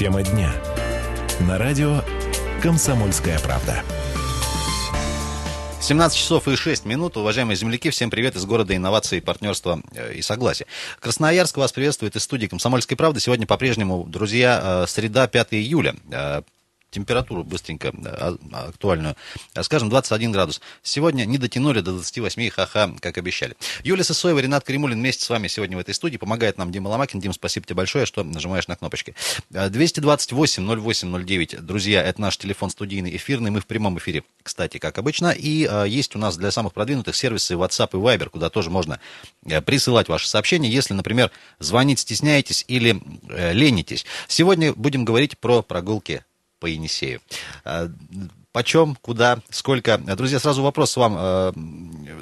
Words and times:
Тема 0.00 0.22
дня. 0.22 0.50
На 1.40 1.58
радио 1.58 2.00
«Комсомольская 2.62 3.38
правда». 3.38 3.82
17 5.82 6.16
часов 6.18 6.48
и 6.48 6.56
6 6.56 6.86
минут. 6.86 7.18
Уважаемые 7.18 7.54
земляки, 7.54 7.90
всем 7.90 8.08
привет 8.08 8.34
из 8.34 8.46
города 8.46 8.74
инноваций, 8.74 9.20
партнерства 9.20 9.82
э, 9.94 10.14
и 10.14 10.22
согласия. 10.22 10.64
Красноярск 11.00 11.58
вас 11.58 11.72
приветствует 11.72 12.16
из 12.16 12.22
студии 12.22 12.46
«Комсомольской 12.46 12.96
правды». 12.96 13.20
Сегодня 13.20 13.46
по-прежнему, 13.46 14.06
друзья, 14.08 14.84
э, 14.84 14.86
среда, 14.88 15.28
5 15.28 15.48
июля. 15.52 15.94
Температуру 16.90 17.44
быстренько 17.44 17.88
э, 17.88 17.92
а, 17.94 18.36
актуальную. 18.68 19.14
Э, 19.54 19.62
скажем, 19.62 19.90
21 19.90 20.32
градус. 20.32 20.60
Сегодня 20.82 21.24
не 21.24 21.38
дотянули 21.38 21.80
до 21.80 21.92
28, 21.92 22.50
ха-ха, 22.50 22.92
как 23.00 23.16
обещали. 23.16 23.56
Юлия 23.84 24.02
Сысоева, 24.02 24.40
Ренат 24.40 24.64
Кремулин 24.64 24.98
вместе 24.98 25.24
с 25.24 25.30
вами 25.30 25.46
сегодня 25.46 25.76
в 25.76 25.80
этой 25.80 25.94
студии. 25.94 26.16
Помогает 26.16 26.58
нам 26.58 26.72
Дима 26.72 26.88
Ломакин. 26.88 27.20
Дим, 27.20 27.32
спасибо 27.32 27.64
тебе 27.64 27.76
большое, 27.76 28.06
что 28.06 28.24
нажимаешь 28.24 28.66
на 28.66 28.74
кнопочки. 28.74 29.14
228-08-09. 29.52 31.56
Э, 31.56 31.60
Друзья, 31.60 32.02
это 32.02 32.20
наш 32.20 32.36
телефон 32.36 32.70
студийный, 32.70 33.14
эфирный. 33.14 33.52
Мы 33.52 33.60
в 33.60 33.66
прямом 33.66 33.98
эфире, 33.98 34.24
кстати, 34.42 34.78
как 34.78 34.98
обычно. 34.98 35.30
И 35.30 35.68
э, 35.70 35.84
есть 35.88 36.16
у 36.16 36.18
нас 36.18 36.36
для 36.36 36.50
самых 36.50 36.72
продвинутых 36.72 37.14
сервисы 37.14 37.54
WhatsApp 37.54 37.90
и 37.92 37.96
Viber, 37.96 38.30
куда 38.30 38.50
тоже 38.50 38.70
можно 38.70 38.98
э, 39.46 39.60
присылать 39.60 40.08
ваши 40.08 40.28
сообщения, 40.28 40.68
если, 40.68 40.94
например, 40.94 41.30
звонить 41.60 42.00
стесняетесь 42.00 42.64
или 42.66 43.00
ленитесь. 43.52 44.04
Сегодня 44.26 44.72
будем 44.72 45.04
говорить 45.04 45.38
про 45.38 45.62
прогулки 45.62 46.24
по 46.60 46.66
Енисею. 46.66 47.20
А, 47.64 47.88
почем, 48.52 48.96
куда, 49.00 49.40
сколько. 49.50 49.98
Друзья, 49.98 50.38
сразу 50.38 50.62
вопрос 50.62 50.96
вам 50.96 51.16
э, 51.18 51.52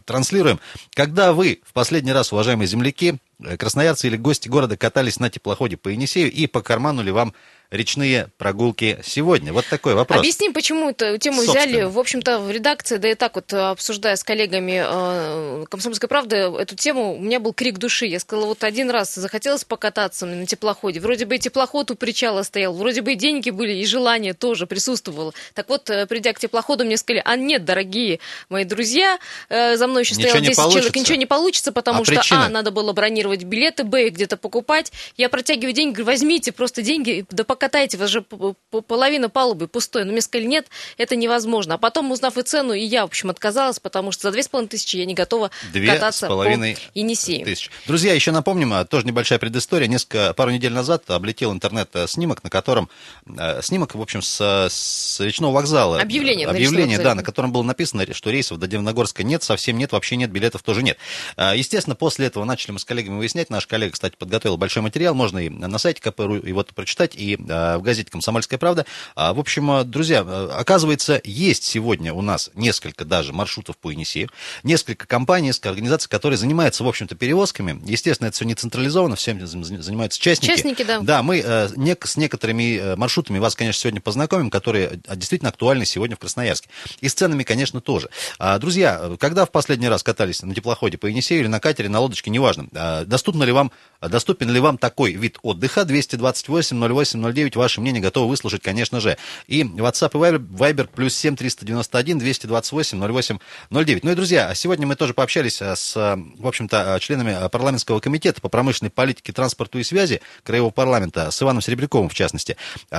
транслируем. 0.05 0.61
Когда 0.95 1.33
вы 1.33 1.61
в 1.65 1.73
последний 1.73 2.13
раз, 2.13 2.33
уважаемые 2.33 2.67
земляки, 2.67 3.19
красноярцы 3.59 4.09
или 4.09 4.17
гости 4.17 4.49
города 4.49 4.77
катались 4.77 5.21
на 5.21 5.31
теплоходе 5.31 5.77
по 5.77 5.89
Енисею 5.89 6.31
и 6.31 6.47
по 6.47 6.61
карману 6.61 7.03
ли 7.03 7.11
вам 7.11 7.35
речные 7.71 8.29
прогулки 8.39 8.99
сегодня? 9.05 9.53
Вот 9.53 9.67
такой 9.67 9.95
вопрос. 9.95 10.21
Объясним, 10.21 10.53
почему 10.53 10.91
эту 10.91 11.19
тему 11.19 11.43
Собственно. 11.43 11.67
взяли. 11.67 11.83
В 11.85 11.99
общем-то, 11.99 12.41
в 12.41 12.51
редакции, 12.51 12.97
да 12.97 13.11
и 13.11 13.15
так 13.15 13.35
вот, 13.37 13.53
обсуждая 13.53 14.17
с 14.17 14.25
коллегами 14.25 14.83
э, 14.85 15.65
«Комсомольской 15.71 16.09
правды» 16.09 16.37
эту 16.37 16.77
тему, 16.77 17.17
у 17.17 17.21
меня 17.21 17.41
был 17.41 17.53
крик 17.53 17.79
души. 17.79 18.07
Я 18.07 18.21
сказала, 18.21 18.47
вот 18.47 18.65
один 18.65 18.91
раз 18.91 19.15
захотелось 19.15 19.65
покататься 19.65 20.27
на 20.27 20.47
теплоходе. 20.47 21.01
Вроде 21.01 21.27
бы 21.27 21.37
и 21.37 21.39
теплоход 21.39 21.91
у 21.91 21.95
причала 21.95 22.43
стоял, 22.43 22.73
вроде 22.73 23.03
бы 23.03 23.13
и 23.13 23.17
деньги 23.17 23.51
были, 23.51 23.75
и 23.75 23.85
желание 23.85 24.35
тоже 24.35 24.67
присутствовало. 24.67 25.33
Так 25.55 25.69
вот, 25.69 25.91
э, 25.91 26.07
придя 26.07 26.33
к 26.33 26.39
теплоходу, 26.39 26.85
мне 26.85 26.97
сказали, 26.97 27.23
а 27.25 27.37
нет, 27.37 27.65
дорогие 27.65 28.21
мои 28.49 28.65
друзья, 28.65 29.19
э, 29.49 29.77
за 29.77 29.87
мной 29.87 30.03
еще 30.03 30.15
стояло 30.15 30.41
10 30.41 30.57
человек, 30.57 30.97
ничего 30.97 31.17
не 31.17 31.27
получится, 31.27 31.73
потому 31.73 32.03
а 32.03 32.05
что, 32.05 32.15
причина? 32.15 32.47
а, 32.47 32.49
надо 32.49 32.71
было 32.71 32.93
бронировать 32.93 33.28
билеты, 33.37 33.85
б, 33.85 34.09
где-то 34.11 34.37
покупать. 34.37 34.93
Я 35.17 35.29
протягиваю 35.29 35.73
деньги, 35.73 35.95
говорю, 35.95 36.07
возьмите 36.07 36.53
просто 36.53 36.83
деньги, 36.83 37.25
да 37.31 37.45
покатайте, 37.45 37.99
вас 37.99 38.11
же 38.11 38.23
половина 38.23 39.29
палубы 39.29 39.69
пустой. 39.69 40.05
Но 40.05 40.13
мне 40.13 40.21
сказали, 40.21 40.47
нет, 40.47 40.67
это 40.97 41.17
невозможно. 41.17 41.75
А 41.75 41.79
потом, 41.79 42.11
узнав 42.11 42.39
и 42.39 42.43
цену, 42.43 42.73
и 42.73 42.83
я, 42.83 43.03
в 43.03 43.09
общем, 43.09 43.31
отказалась, 43.31 43.79
потому 43.79 44.13
что 44.13 44.23
за 44.23 44.33
две 44.33 44.43
с 44.43 44.49
половиной 44.49 44.71
тысячи 44.71 44.97
я 44.97 45.05
не 45.05 45.15
готова 45.15 45.51
Две 45.73 45.93
кататься 45.93 46.27
с 46.27 46.29
половиной 46.29 46.75
по 46.75 46.99
Енисею. 46.99 47.45
Тысяч. 47.45 47.71
Друзья, 47.87 48.15
еще 48.15 48.33
напомним, 48.33 48.73
а, 48.73 48.85
тоже 48.85 49.07
небольшая 49.07 49.39
предыстория. 49.39 49.89
Несколько, 49.89 50.33
пару 50.35 50.51
недель 50.51 50.73
назад 50.73 51.09
облетел 51.11 51.53
интернет 51.53 51.91
э, 51.95 52.07
снимок, 52.07 52.43
на 52.45 52.51
котором, 52.51 52.89
э, 53.27 53.61
снимок, 53.63 53.95
в 53.95 54.01
общем, 54.01 54.23
с, 54.23 54.69
с 54.71 55.21
речного 55.21 55.53
вокзала. 55.53 56.01
Объявление. 56.01 56.47
Объявление, 56.47 56.99
да, 56.99 57.15
на 57.15 57.23
котором 57.23 57.53
было 57.53 57.63
написано, 57.63 58.07
что 58.15 58.31
рейсов 58.31 58.59
до 58.59 58.67
Дивногорска 58.67 59.23
нет, 59.23 59.43
совсем 59.43 59.79
нет, 59.79 59.93
вообще 59.93 60.17
нет, 60.17 60.31
билетов 60.31 60.63
тоже 60.63 60.83
нет. 60.83 60.99
А, 61.37 61.55
естественно, 61.55 61.97
после 61.97 62.27
этого 62.27 62.45
начали 62.45 62.73
мы 62.73 62.79
с 62.79 62.85
коллегами 62.85 63.18
выяснять. 63.19 63.51
Наш 63.51 63.67
коллега, 63.67 63.93
кстати, 63.93 64.15
подготовил 64.17 64.57
большой 64.57 64.83
материал, 64.83 65.15
можно 65.15 65.39
и 65.39 65.49
на 65.49 65.79
сайте 65.79 66.01
КПРУ 66.01 66.47
его 66.47 66.65
прочитать, 66.75 67.15
и 67.15 67.37
в 67.37 67.81
газете 67.81 68.11
«Комсомольская 68.11 68.59
правда». 68.59 68.87
А, 69.15 69.33
в 69.33 69.39
общем, 69.39 69.71
а, 69.71 69.85
друзья, 69.85 70.25
а, 70.27 70.57
оказывается, 70.59 71.21
есть 71.25 71.65
сегодня 71.65 72.13
у 72.13 72.23
нас 72.23 72.51
несколько 72.55 73.05
даже 73.05 73.33
маршрутов 73.33 73.77
по 73.77 73.91
Енисею, 73.91 74.29
несколько 74.63 75.07
компаний, 75.07 75.49
несколько 75.49 75.71
организаций, 75.71 76.09
которые 76.11 76.39
занимаются, 76.39 76.85
в 76.85 76.89
общем-то, 76.89 77.15
перевозками. 77.15 77.81
Естественно, 77.85 78.29
это 78.29 78.37
все 78.37 78.45
не 78.45 78.55
централизовано, 78.55 79.17
всем 79.17 79.45
занимаются 79.47 80.21
частники. 80.21 80.51
Частники, 80.51 80.83
да. 80.83 81.01
Да, 81.01 81.23
мы 81.23 81.39
с 81.39 82.17
некоторыми 82.17 82.95
маршрутами 82.97 83.39
вас, 83.39 83.55
конечно, 83.55 83.81
сегодня 83.81 84.01
познакомим, 84.01 84.51
которые 84.51 85.01
действительно 85.15 85.51
актуальны 85.51 85.85
сегодня 85.85 86.17
в 86.17 86.19
Красноярске. 86.19 86.69
И 87.01 87.09
с 87.09 87.15
ценами, 87.15 87.43
конечно, 87.43 87.81
тоже. 87.81 88.11
Друзья, 88.59 89.17
когда 89.19 89.45
в 89.45 89.51
последний 89.51 89.89
раз 89.89 90.03
катались 90.03 90.43
на 90.43 90.55
теплоходе 90.55 90.99
по 90.99 91.07
Енисею 91.07 91.41
или 91.41 91.49
на 91.49 91.61
катере, 91.61 91.89
на 91.89 92.01
лодочке, 92.01 92.31
неважно, 92.31 92.69
доступно 93.09 93.45
ли 93.45 93.53
вам, 93.53 93.73
доступен 94.01 94.51
ли 94.51 94.61
вам 94.61 94.79
такой 94.79 95.13
вид 95.13 95.39
отдыха? 95.43 95.85
228 95.85 96.79
08 96.79 97.33
09, 97.33 97.57
ваше 97.57 97.81
мнение 97.81 98.03
готовы 98.03 98.29
выслушать, 98.29 98.63
конечно 98.63 99.01
же. 99.01 99.17
И 99.47 99.63
WhatsApp 99.63 100.11
и 100.13 100.39
Viber, 100.39 100.89
плюс 100.95 101.15
7 101.15 101.37
391 101.37 102.19
228 102.19 103.01
08 103.01 103.39
09. 103.71 104.05
Ну 104.05 104.11
и, 104.11 104.15
друзья, 104.15 104.55
сегодня 104.55 104.87
мы 104.87 104.95
тоже 104.95 105.15
пообщались 105.15 105.61
э, 105.63 105.75
с, 105.75 105.97
э, 105.97 106.17
в 106.39 106.47
общем-то, 106.47 106.97
э, 106.97 107.01
членами 107.01 107.49
парламентского 107.49 108.01
комитета 108.01 108.41
по 108.41 108.49
промышленной 108.49 108.91
политике, 108.91 109.33
транспорту 109.33 109.79
и 109.79 109.83
связи 109.83 110.21
Краевого 110.45 110.71
парламента, 110.71 111.31
с 111.31 111.43
Иваном 111.43 111.63
Серебряковым, 111.63 112.09
в 112.09 112.15
частности. 112.15 112.57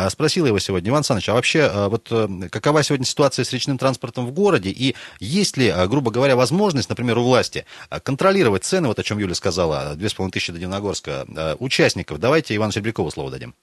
Спросила 0.10 0.48
его 0.48 0.60
сегодня, 0.60 0.90
Иван 0.90 1.00
Александрович, 1.00 1.30
а 1.30 1.34
вообще, 1.34 1.88
вот 1.90 2.12
какова 2.52 2.84
сегодня 2.84 3.06
ситуация 3.06 3.46
с 3.46 3.54
речным 3.54 3.78
транспортом 3.78 4.26
в 4.26 4.32
городе? 4.32 4.70
И 4.70 4.96
есть 5.20 5.58
ли, 5.58 5.74
грубо 5.88 6.12
говоря, 6.12 6.36
возможность, 6.36 6.90
например, 6.90 7.18
у 7.18 7.24
власти 7.24 7.66
контролировать 8.04 8.64
цены, 8.64 8.88
вот 8.88 9.00
о 9.00 9.04
чем 9.04 9.20
Юля 9.20 9.36
сказала, 9.36 9.96
2500 10.00 10.54
до 10.54 10.60
Дивногорска, 10.60 11.26
участников? 11.60 12.18
Давайте 12.18 12.56
Ивану 12.56 12.72
Серебрякову 12.72 13.12
слово 13.12 13.32
дадим. 13.32 13.54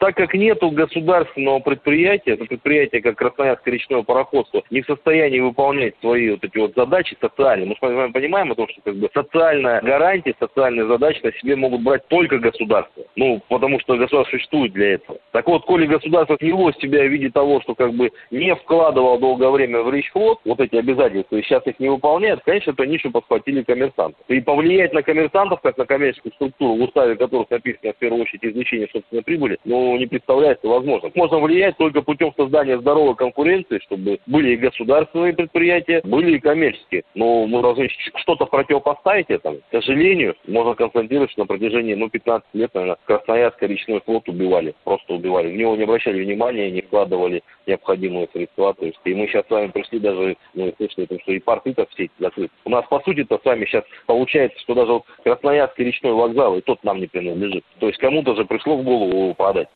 Так 0.00 0.16
как 0.16 0.32
нету 0.32 0.70
государственного 0.70 1.58
предприятия, 1.58 2.32
это 2.32 2.46
предприятие, 2.46 3.02
как 3.02 3.18
Красноярское 3.18 3.74
речное 3.74 4.02
пароходство, 4.02 4.62
не 4.70 4.80
в 4.80 4.86
состоянии 4.86 5.40
выполнять 5.40 5.92
свои 6.00 6.30
вот 6.30 6.42
эти 6.42 6.56
вот 6.56 6.72
задачи 6.74 7.18
социальные. 7.20 7.66
Мы 7.66 7.76
с 7.76 7.82
вами 7.82 8.10
понимаем 8.10 8.50
о 8.50 8.54
том, 8.54 8.66
что 8.70 8.80
как 8.80 8.96
бы 8.96 9.10
социальная 9.12 9.82
гарантия, 9.82 10.34
социальные 10.40 10.86
задачи 10.86 11.20
на 11.22 11.32
себе 11.34 11.54
могут 11.54 11.82
брать 11.82 12.08
только 12.08 12.38
государство. 12.38 13.04
Ну, 13.14 13.42
потому 13.50 13.78
что 13.80 13.98
государство 13.98 14.38
существует 14.38 14.72
для 14.72 14.94
этого. 14.94 15.18
Так 15.32 15.46
вот, 15.46 15.66
коли 15.66 15.84
государство 15.84 16.38
сняло 16.40 16.72
себя 16.80 17.02
в 17.02 17.08
виде 17.08 17.28
того, 17.28 17.60
что 17.60 17.74
как 17.74 17.92
бы 17.92 18.10
не 18.30 18.54
вкладывал 18.54 19.18
долгое 19.18 19.50
время 19.50 19.82
в 19.82 19.92
речфлот, 19.92 20.38
вот 20.46 20.60
эти 20.60 20.76
обязательства, 20.76 21.36
и 21.36 21.42
сейчас 21.42 21.66
их 21.66 21.78
не 21.78 21.90
выполняет, 21.90 22.40
конечно, 22.46 22.70
эту 22.70 22.84
нишу 22.84 23.10
подхватили 23.10 23.62
коммерсанты. 23.64 24.16
И 24.28 24.40
повлиять 24.40 24.94
на 24.94 25.02
коммерсантов, 25.02 25.60
как 25.60 25.76
на 25.76 25.84
коммерческую 25.84 26.32
структуру, 26.32 26.76
в 26.76 26.84
уставе 26.84 27.16
которых 27.16 27.50
написано 27.50 27.92
в 27.92 27.96
первую 27.96 28.22
очередь 28.22 28.46
извлечение 28.46 28.88
собственной 28.90 29.22
прибыли, 29.22 29.58
ну, 29.66 29.89
не 29.96 30.06
представляется 30.06 30.68
возможным. 30.68 31.12
Можно 31.14 31.38
влиять 31.38 31.76
только 31.76 32.02
путем 32.02 32.32
создания 32.36 32.78
здоровой 32.78 33.14
конкуренции, 33.14 33.80
чтобы 33.84 34.18
были 34.26 34.52
и 34.52 34.56
государственные 34.56 35.32
предприятия, 35.32 36.00
были 36.04 36.36
и 36.36 36.40
коммерческие. 36.40 37.02
Но 37.14 37.46
мы 37.46 37.62
должны 37.62 37.88
что-то 38.16 38.46
противопоставить 38.46 39.30
этому. 39.30 39.58
К 39.70 39.72
сожалению, 39.72 40.34
можно 40.46 40.74
констатировать, 40.74 41.30
что 41.30 41.42
на 41.42 41.46
протяжении 41.46 41.94
ну, 41.94 42.08
15 42.08 42.48
лет, 42.54 42.74
наверное, 42.74 42.96
Красноярский 43.04 43.66
речной 43.66 44.00
флот 44.04 44.28
убивали. 44.28 44.74
Просто 44.84 45.14
убивали. 45.14 45.50
В 45.50 45.56
него 45.56 45.76
не 45.76 45.84
обращали 45.84 46.22
внимания, 46.22 46.70
не 46.70 46.82
вкладывали 46.82 47.42
необходимые 47.66 48.28
средства. 48.32 48.74
То 48.74 48.86
есть, 48.86 48.98
и 49.04 49.14
мы 49.14 49.26
сейчас 49.26 49.46
с 49.46 49.50
вами 49.50 49.68
пришли 49.68 49.98
даже, 49.98 50.36
ну, 50.54 50.72
слышали, 50.76 51.06
что 51.22 51.32
и 51.32 51.38
порты-то 51.38 51.86
все 51.90 52.08
закрыты. 52.18 52.52
У 52.64 52.70
нас, 52.70 52.84
по 52.88 53.00
сути-то, 53.00 53.38
с 53.38 53.44
вами 53.44 53.64
сейчас 53.64 53.84
получается, 54.06 54.58
что 54.60 54.74
даже 54.74 54.92
вот 54.92 55.04
Красноярский 55.24 55.84
речной 55.84 56.12
вокзал, 56.12 56.56
и 56.56 56.60
тот 56.60 56.82
нам 56.84 57.00
не 57.00 57.06
принадлежит. 57.06 57.64
То 57.78 57.86
есть 57.86 57.98
кому-то 57.98 58.34
же 58.34 58.44
пришло 58.44 58.76
в 58.76 58.84
голову 58.84 59.10
его 59.10 59.34
продать. 59.34 59.68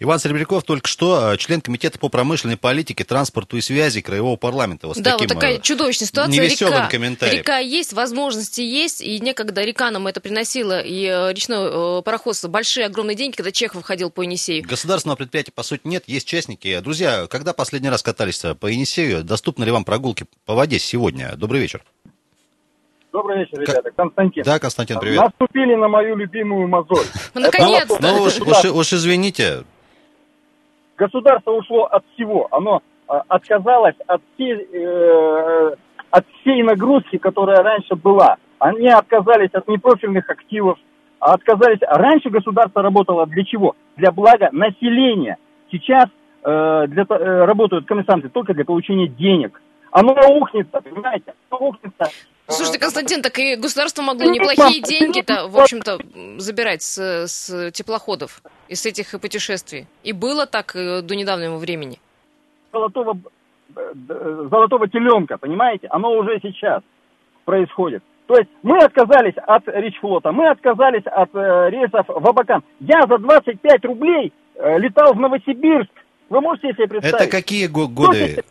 Иван 0.00 0.18
Серебряков 0.18 0.64
только 0.64 0.88
что 0.88 1.32
э, 1.32 1.36
член 1.36 1.60
комитета 1.60 1.98
по 1.98 2.08
промышленной 2.08 2.56
политике, 2.56 3.04
транспорту 3.04 3.56
и 3.56 3.60
связи 3.60 4.00
Краевого 4.00 4.36
парламента. 4.36 4.86
Вот 4.86 4.96
да, 4.98 5.12
таким, 5.12 5.28
вот 5.28 5.34
такая 5.34 5.58
э, 5.58 5.60
чудовищная 5.60 6.08
ситуация. 6.08 6.42
Река, 6.42 7.30
река 7.30 7.58
есть, 7.58 7.92
возможности 7.92 8.60
есть, 8.60 9.00
и 9.00 9.20
некогда 9.20 9.62
река 9.62 9.90
нам 9.90 10.06
это 10.06 10.20
приносила, 10.20 10.80
и 10.80 11.04
э, 11.04 11.32
речной 11.32 12.02
пароходство 12.02 12.48
большие, 12.48 12.86
огромные 12.86 13.16
деньги, 13.16 13.36
когда 13.36 13.52
Чехов 13.52 13.82
ходил 13.84 14.10
по 14.10 14.22
Енисею. 14.22 14.64
Государственного 14.66 15.16
предприятия, 15.16 15.52
по 15.52 15.62
сути, 15.62 15.82
нет, 15.84 16.04
есть 16.06 16.26
частники. 16.26 16.78
Друзья, 16.80 17.26
когда 17.28 17.52
последний 17.52 17.90
раз 17.90 18.02
катались 18.02 18.42
по 18.60 18.66
Енисею, 18.66 19.24
доступны 19.24 19.64
ли 19.64 19.70
вам 19.70 19.84
прогулки 19.84 20.26
по 20.44 20.54
воде 20.54 20.78
сегодня? 20.78 21.34
Добрый 21.36 21.60
вечер. 21.60 21.84
Добрый 23.12 23.40
вечер, 23.40 23.60
ребята. 23.60 23.90
Константин. 23.94 24.42
Да, 24.44 24.58
Константин, 24.58 24.98
привет. 24.98 25.20
Наступили 25.20 25.74
на 25.74 25.88
мою 25.88 26.16
любимую 26.16 26.66
мозоль. 26.66 27.04
Ну, 27.34 27.42
наконец-то. 27.42 27.98
Ну, 28.00 28.74
уж, 28.78 28.92
извините. 28.92 29.64
Государство 30.96 31.52
ушло 31.52 31.84
от 31.84 32.04
всего. 32.14 32.48
Оно 32.50 32.82
а, 33.08 33.22
отказалось 33.28 33.96
от 34.06 34.22
всей, 34.34 34.54
э, 34.54 35.74
от 36.10 36.26
всей 36.40 36.62
нагрузки, 36.62 37.18
которая 37.18 37.62
раньше 37.62 37.96
была. 37.96 38.36
Они 38.58 38.88
отказались 38.88 39.50
от 39.52 39.68
непрофильных 39.68 40.30
активов, 40.30 40.78
а 41.18 41.34
отказались... 41.34 41.80
Раньше 41.82 42.30
государство 42.30 42.80
работало 42.80 43.26
для 43.26 43.44
чего? 43.44 43.74
Для 43.96 44.10
блага 44.10 44.48
населения. 44.52 45.36
Сейчас 45.70 46.06
э, 46.44 46.84
для, 46.88 47.04
э, 47.08 47.44
работают 47.44 47.86
коммерсанты 47.86 48.30
только 48.30 48.54
для 48.54 48.64
получения 48.64 49.08
денег. 49.08 49.60
Оно 49.90 50.14
ухнется, 50.30 50.80
понимаете? 50.80 51.34
Оно 51.50 51.68
ухнется 51.68 52.06
Слушайте, 52.48 52.78
Константин, 52.80 53.22
так 53.22 53.38
и 53.38 53.56
государство 53.56 54.02
могло 54.02 54.30
неплохие 54.30 54.82
деньги-то, 54.82 55.48
в 55.48 55.58
общем-то, 55.58 55.98
забирать 56.38 56.82
с, 56.82 56.98
с 57.26 57.70
теплоходов. 57.72 58.42
из 58.68 58.84
этих 58.86 59.18
путешествий. 59.20 59.86
И 60.02 60.12
было 60.12 60.46
так 60.46 60.74
э, 60.74 61.02
до 61.02 61.14
недавнего 61.14 61.56
времени. 61.58 61.98
Золотого, 62.72 63.18
э, 63.76 63.92
золотого 64.50 64.88
теленка, 64.88 65.38
понимаете? 65.38 65.86
Оно 65.90 66.12
уже 66.12 66.40
сейчас 66.42 66.82
происходит. 67.44 68.02
То 68.26 68.36
есть 68.38 68.48
мы 68.62 68.78
отказались 68.78 69.34
от 69.46 69.66
Ричфлота, 69.68 70.32
мы 70.32 70.48
отказались 70.48 71.04
от 71.06 71.34
э, 71.34 71.70
рейсов 71.70 72.06
в 72.08 72.26
Абакан. 72.28 72.62
Я 72.80 73.02
за 73.08 73.18
25 73.18 73.84
рублей 73.84 74.32
э, 74.54 74.78
летал 74.78 75.12
в 75.14 75.20
Новосибирск. 75.20 75.90
Вы 76.30 76.40
можете 76.40 76.72
себе 76.72 76.88
представить? 76.88 77.26
Это 77.26 77.30
какие 77.30 77.66
го- 77.66 77.88
годы? 77.88 78.42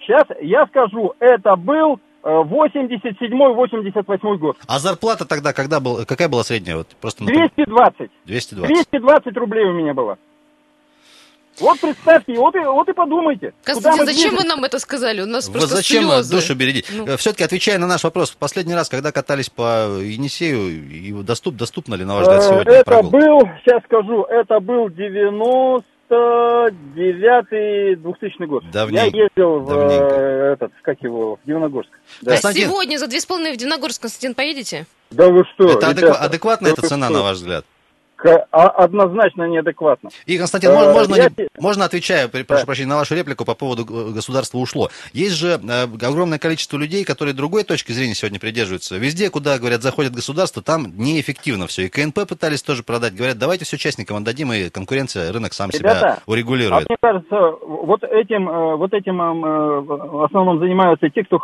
Сейчас 0.00 0.24
я 0.40 0.66
скажу, 0.66 1.12
это 1.18 1.56
был 1.56 2.00
87-88 2.24 4.38
год. 4.38 4.56
А 4.66 4.78
зарплата 4.78 5.26
тогда 5.26 5.52
когда 5.52 5.80
был, 5.80 6.06
какая 6.06 6.28
была 6.28 6.42
средняя? 6.42 6.78
Вот 6.78 6.88
просто 7.00 7.24
220. 7.24 8.10
220. 8.24 8.88
220 8.90 9.36
рублей 9.36 9.66
у 9.66 9.74
меня 9.74 9.92
было. 9.92 10.16
Вот 11.60 11.78
представьте, 11.78 12.34
вот 12.34 12.56
и, 12.56 12.60
вот 12.60 12.88
и 12.88 12.92
подумайте. 12.92 13.52
Константин, 13.62 14.06
зачем 14.06 14.34
вы 14.34 14.42
нам 14.42 14.64
это 14.64 14.80
сказали? 14.80 15.22
У 15.22 15.26
нас 15.26 15.46
вы 15.46 15.52
просто 15.52 15.76
зачем 15.76 16.02
слезы. 16.04 16.34
душу 16.34 16.56
бередить? 16.56 16.86
Ну. 16.92 17.16
Все-таки 17.16 17.44
отвечая 17.44 17.78
на 17.78 17.86
наш 17.86 18.02
вопрос, 18.02 18.30
в 18.30 18.36
последний 18.38 18.74
раз, 18.74 18.88
когда 18.88 19.12
катались 19.12 19.50
по 19.50 20.00
Енисею, 20.00 20.90
и 20.90 21.12
доступ, 21.22 21.54
доступно 21.54 21.94
ли, 21.94 22.04
на 22.04 22.14
ваш 22.14 22.22
взгляд, 22.22 22.42
сегодня 22.42 22.72
Это 22.72 22.84
прогулка? 22.84 23.18
был, 23.18 23.48
сейчас 23.62 23.84
скажу, 23.84 24.24
это 24.24 24.58
был 24.58 24.88
99 26.08 28.02
2000 28.02 28.46
год. 28.46 28.64
Давненько. 28.70 29.16
Я 29.16 29.22
ездил 29.24 29.60
в, 29.60 29.70
э, 29.72 30.52
этот, 30.52 30.72
как 30.82 31.00
его, 31.02 31.38
в 31.42 31.46
Дивногорск. 31.46 31.90
Да, 32.22 32.32
А 32.32 32.34
Константин- 32.36 32.66
сегодня 32.68 32.98
за 32.98 33.06
две 33.06 33.20
с 33.20 33.26
половиной 33.26 33.52
в 33.52 33.56
Дивногорск, 33.56 34.02
Константин, 34.02 34.34
поедете? 34.34 34.86
Да 35.10 35.28
вы 35.28 35.44
что, 35.54 35.68
Это 35.68 35.90
адеква- 35.90 36.12
адекватная 36.16 36.72
да 36.74 36.78
эта 36.78 36.88
цена, 36.88 37.06
что? 37.06 37.14
на 37.16 37.22
ваш 37.22 37.36
взгляд? 37.38 37.64
А- 38.52 38.68
однозначно 38.68 39.44
неадекватно. 39.48 40.10
И, 40.26 40.38
Константин, 40.38 40.70
Э, 40.70 40.74
можно, 40.74 40.92
можно, 40.92 41.14
я 41.16 41.28
можно 41.58 41.84
отвечая, 41.84 42.28
при- 42.28 42.42
прошу 42.42 42.64
прощения, 42.64 42.88
на 42.88 42.96
вашу 42.96 43.14
реплику 43.14 43.44
по 43.44 43.54
поводу 43.54 43.84
государства 43.84 44.58
ушло. 44.58 44.88
Есть 45.12 45.34
же 45.36 45.60
э, 45.62 45.82
огромное 46.06 46.38
количество 46.38 46.78
людей, 46.78 47.04
которые 47.04 47.34
другой 47.34 47.64
точки 47.64 47.92
зрения 47.92 48.14
сегодня 48.14 48.38
придерживаются. 48.40 48.96
Везде, 48.96 49.30
куда, 49.30 49.58
говорят, 49.58 49.82
заходит 49.82 50.12
государство, 50.14 50.62
там 50.62 50.96
неэффективно 50.96 51.66
все. 51.66 51.82
И 51.86 51.88
КНП 51.88 52.26
пытались 52.28 52.62
тоже 52.62 52.82
продать. 52.82 53.14
Говорят, 53.14 53.38
давайте 53.38 53.64
все 53.64 53.76
частникам 53.76 54.16
отдадим, 54.18 54.52
и 54.52 54.70
конкуренция, 54.70 55.32
рынок 55.32 55.52
сам 55.52 55.70
себя 55.72 55.90
Ребята, 55.90 56.12
А 56.26 56.30
урегулирует. 56.30 56.88
мне 56.88 56.96
кажется, 57.00 57.36
вот 57.60 58.02
этим, 58.04 58.48
э, 58.48 58.76
вот 58.76 58.92
этим 58.94 59.18
в 59.18 60.24
основном 60.24 60.58
занимаются 60.60 61.10
те, 61.10 61.24
кто 61.24 61.38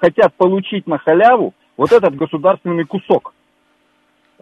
хотят 0.00 0.34
получить 0.36 0.86
на 0.86 0.98
халяву 0.98 1.54
вот 1.76 1.92
этот 1.92 2.14
государственный 2.16 2.84
кусок. 2.84 3.34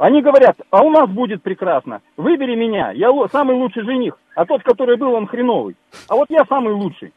Они 0.03 0.21
говорят, 0.21 0.57
а 0.71 0.83
у 0.83 0.91
нас 0.91 1.09
будет 1.09 1.45
прекрасно, 1.45 2.03
выбери 2.17 2.57
меня, 2.57 2.91
я 2.91 3.09
самый 3.31 3.55
лучший 3.55 3.85
жених, 3.85 4.19
а 4.35 4.45
тот, 4.45 4.65
который 4.65 4.97
был, 4.97 5.13
он 5.13 5.29
хреновый. 5.29 5.77
А 6.09 6.17
вот 6.17 6.29
я 6.29 6.45
самый 6.49 6.75
лучший. 6.75 7.13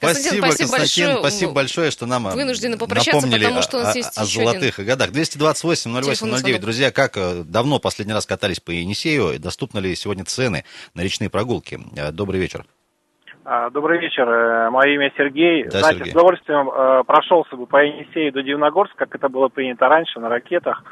Константин, 0.00 0.38
Спасибо, 0.38 0.44
спасибо 0.46 0.70
Константин, 0.70 1.06
большое. 1.06 1.18
спасибо 1.18 1.52
большое, 1.52 1.90
что 1.90 2.06
нам 2.06 2.28
э, 2.28 2.34
Вынуждены 2.36 2.78
попрощаться, 2.78 3.16
напомнили 3.26 3.40
потому 3.42 3.58
о- 3.58 3.62
что 3.62 3.76
у 3.78 3.80
нас 3.80 3.92
о, 3.92 3.98
есть 3.98 4.16
о 4.16 4.22
еще 4.22 4.44
золотых 4.44 4.78
годах. 4.78 5.10
228 5.10 5.82
Телефонный 5.82 6.06
08 6.14 6.26
09. 6.30 6.38
звонок. 6.42 6.60
Друзья, 6.60 6.92
как 6.92 7.16
э, 7.16 7.42
давно 7.42 7.80
последний 7.80 8.14
раз 8.14 8.24
катались 8.24 8.60
по 8.60 8.70
Енисею? 8.70 9.40
Доступны 9.40 9.80
ли 9.80 9.96
сегодня 9.96 10.24
цены 10.24 10.64
на 10.94 11.00
речные 11.00 11.28
прогулки? 11.28 11.80
Э, 11.96 12.12
Добрый 12.12 12.38
вечер. 12.38 12.66
А, 13.44 13.70
Добрый 13.70 13.98
вечер, 13.98 14.26
мое 14.70 14.94
имя 14.94 15.12
Сергей. 15.16 15.64
Да, 15.64 15.80
Знаете, 15.80 15.98
Сергей. 15.98 16.12
с 16.12 16.14
удовольствием 16.14 17.04
прошелся 17.04 17.56
бы 17.56 17.66
по 17.66 17.82
Енисею 17.82 18.32
до 18.32 18.44
Дивногорска, 18.44 18.94
как 19.06 19.16
это 19.16 19.28
было 19.28 19.48
принято 19.48 19.88
раньше, 19.88 20.20
на 20.20 20.28
ракетах. 20.28 20.84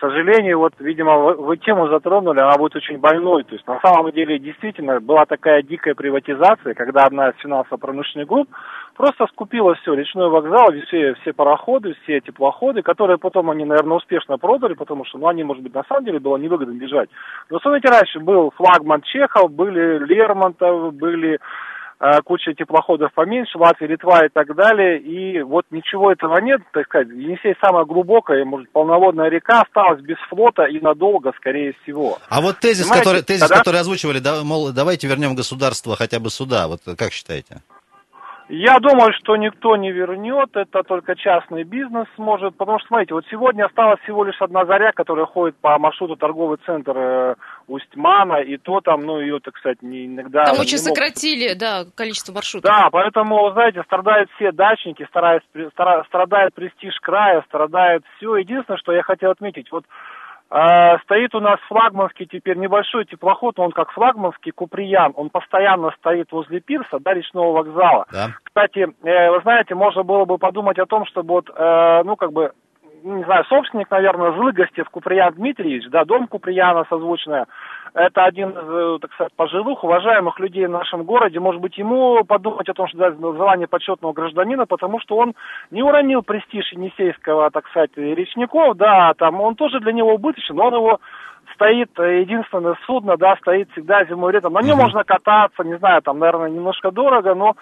Сожалению, 0.00 0.58
вот, 0.58 0.72
видимо, 0.78 1.18
вы, 1.18 1.34
вы 1.34 1.56
тему 1.58 1.86
затронули, 1.88 2.40
она 2.40 2.56
будет 2.56 2.74
очень 2.74 2.96
больной. 2.98 3.44
То 3.44 3.54
есть, 3.54 3.66
на 3.66 3.78
самом 3.80 4.10
деле, 4.12 4.38
действительно, 4.38 4.98
была 4.98 5.26
такая 5.26 5.62
дикая 5.62 5.94
приватизация, 5.94 6.72
когда 6.72 7.04
одна 7.04 7.28
из 7.28 7.36
финансово-промышленных 7.36 8.26
групп 8.26 8.48
просто 8.96 9.26
скупила 9.26 9.74
все, 9.74 9.92
речной 9.92 10.30
вокзал, 10.30 10.68
все, 10.86 11.14
все 11.20 11.34
пароходы, 11.34 11.94
все 12.02 12.20
теплоходы, 12.20 12.80
которые 12.80 13.18
потом 13.18 13.50
они, 13.50 13.66
наверное, 13.66 13.98
успешно 13.98 14.38
продали, 14.38 14.72
потому 14.72 15.04
что, 15.04 15.18
ну, 15.18 15.28
они, 15.28 15.44
может 15.44 15.62
быть, 15.62 15.74
на 15.74 15.84
самом 15.84 16.06
деле 16.06 16.18
было 16.18 16.38
невыгодно 16.38 16.72
бежать. 16.72 17.10
Но, 17.50 17.58
смотрите, 17.60 17.88
раньше 17.90 18.20
был 18.20 18.52
флагман 18.56 19.02
Чехов, 19.02 19.52
были 19.52 19.98
Лермонтов, 19.98 20.94
были 20.94 21.38
куча 22.24 22.54
теплоходов 22.54 23.12
поменьше, 23.12 23.58
Латвия, 23.58 23.88
Литва 23.88 24.24
и 24.24 24.28
так 24.28 24.54
далее, 24.54 24.98
и 24.98 25.42
вот 25.42 25.66
ничего 25.70 26.12
этого 26.12 26.38
нет, 26.38 26.62
так 26.72 26.86
сказать, 26.86 27.08
Енисей 27.08 27.54
самая 27.62 27.84
глубокая, 27.84 28.44
может, 28.44 28.70
полноводная 28.70 29.28
река, 29.28 29.62
осталась 29.62 30.00
без 30.00 30.16
флота 30.28 30.64
и 30.64 30.80
надолго, 30.80 31.32
скорее 31.36 31.74
всего. 31.82 32.18
А 32.28 32.40
вот 32.40 32.58
тезис, 32.58 32.84
Понимаете, 32.84 33.04
который, 33.04 33.22
тезис, 33.22 33.40
тогда- 33.40 33.58
который 33.58 33.80
озвучивали, 33.80 34.18
да, 34.18 34.42
мол, 34.42 34.72
давайте 34.72 35.06
вернем 35.08 35.34
государство 35.34 35.94
хотя 35.96 36.18
бы 36.20 36.30
сюда. 36.30 36.68
Вот 36.68 36.80
как 36.96 37.12
считаете? 37.12 37.60
Я 38.52 38.80
думаю, 38.80 39.12
что 39.12 39.36
никто 39.36 39.76
не 39.76 39.92
вернет, 39.92 40.56
это 40.56 40.82
только 40.82 41.14
частный 41.14 41.62
бизнес 41.62 42.08
сможет, 42.16 42.56
потому 42.56 42.80
что, 42.80 42.88
смотрите, 42.88 43.14
вот 43.14 43.24
сегодня 43.30 43.66
осталась 43.66 44.00
всего 44.00 44.24
лишь 44.24 44.42
одна 44.42 44.66
заря, 44.66 44.90
которая 44.90 45.24
ходит 45.24 45.54
по 45.58 45.78
маршруту 45.78 46.16
торговый 46.16 46.58
центр 46.66 46.92
э, 46.96 47.34
Усть-Мана, 47.70 48.42
и 48.42 48.56
то 48.56 48.80
там, 48.80 49.06
ну, 49.06 49.20
ее, 49.20 49.38
так 49.38 49.56
сказать, 49.56 49.80
не, 49.80 50.06
иногда... 50.06 50.44
Там 50.44 50.56
не 50.56 50.60
очень 50.60 50.78
могут 50.78 50.96
сократили, 50.96 51.54
да, 51.54 51.84
количество 51.94 52.32
маршрутов. 52.32 52.68
Да, 52.68 52.88
поэтому, 52.90 53.50
знаете, 53.52 53.82
страдают 53.84 54.28
все 54.34 54.50
дачники, 54.50 55.06
стараются, 55.06 55.48
стара- 55.72 56.04
страдает 56.08 56.52
престиж 56.54 56.98
края, 57.00 57.42
страдает 57.46 58.02
все. 58.16 58.36
Единственное, 58.36 58.78
что 58.78 58.92
я 58.92 59.02
хотел 59.02 59.30
отметить, 59.30 59.70
вот 59.70 59.84
э, 60.50 60.98
стоит 61.04 61.32
у 61.36 61.40
нас 61.40 61.60
флагманский 61.68 62.26
теперь 62.26 62.56
небольшой 62.56 63.04
теплоход, 63.04 63.60
он 63.60 63.70
как 63.70 63.92
флагманский 63.92 64.50
Куприян, 64.50 65.12
он 65.14 65.30
постоянно 65.30 65.92
стоит 65.98 66.32
возле 66.32 66.60
пирса, 66.60 66.98
да, 66.98 67.14
речного 67.14 67.52
вокзала. 67.52 68.06
Да? 68.10 68.30
Кстати, 68.42 68.80
э, 68.80 69.30
вы 69.30 69.40
знаете, 69.42 69.76
можно 69.76 70.02
было 70.02 70.24
бы 70.24 70.38
подумать 70.38 70.78
о 70.80 70.86
том, 70.86 71.06
чтобы 71.06 71.34
вот, 71.34 71.48
э, 71.48 72.02
ну, 72.04 72.16
как 72.16 72.32
бы, 72.32 72.52
не 73.02 73.24
знаю, 73.24 73.44
собственник, 73.44 73.90
наверное, 73.90 74.32
Злыгостев 74.32 74.88
Куприян 74.90 75.32
Дмитриевич, 75.34 75.88
да, 75.90 76.04
дом 76.04 76.26
Куприяна 76.26 76.84
созвучная, 76.88 77.46
это 77.94 78.24
один 78.24 78.50
из, 78.50 78.68
э, 78.68 78.98
так 79.00 79.12
сказать, 79.14 79.32
пожилых, 79.34 79.82
уважаемых 79.82 80.38
людей 80.38 80.66
в 80.66 80.70
нашем 80.70 81.04
городе. 81.04 81.40
Может 81.40 81.60
быть, 81.60 81.76
ему 81.78 82.24
подумать 82.24 82.68
о 82.68 82.74
том, 82.74 82.88
что 82.88 82.98
дать 82.98 83.16
звание 83.16 83.66
почетного 83.66 84.12
гражданина, 84.12 84.66
потому 84.66 85.00
что 85.00 85.16
он 85.16 85.34
не 85.70 85.82
уронил 85.82 86.22
престиж 86.22 86.72
Енисейского, 86.72 87.50
так 87.50 87.66
сказать, 87.68 87.90
речников, 87.96 88.76
да, 88.76 89.14
там 89.18 89.40
он 89.40 89.54
тоже 89.54 89.80
для 89.80 89.92
него 89.92 90.14
убыточен, 90.14 90.54
но 90.56 90.66
он 90.66 90.74
его 90.74 91.00
стоит 91.54 91.90
э, 91.98 92.22
единственное 92.22 92.74
судно, 92.86 93.16
да, 93.16 93.36
стоит 93.36 93.70
всегда 93.72 94.04
зимой 94.04 94.32
летом. 94.32 94.54
На 94.54 94.62
нем 94.62 94.78
можно 94.78 95.04
кататься, 95.04 95.62
не 95.62 95.76
знаю, 95.78 96.00
там, 96.02 96.18
наверное, 96.18 96.48
немножко 96.48 96.90
дорого, 96.90 97.34
но, 97.34 97.54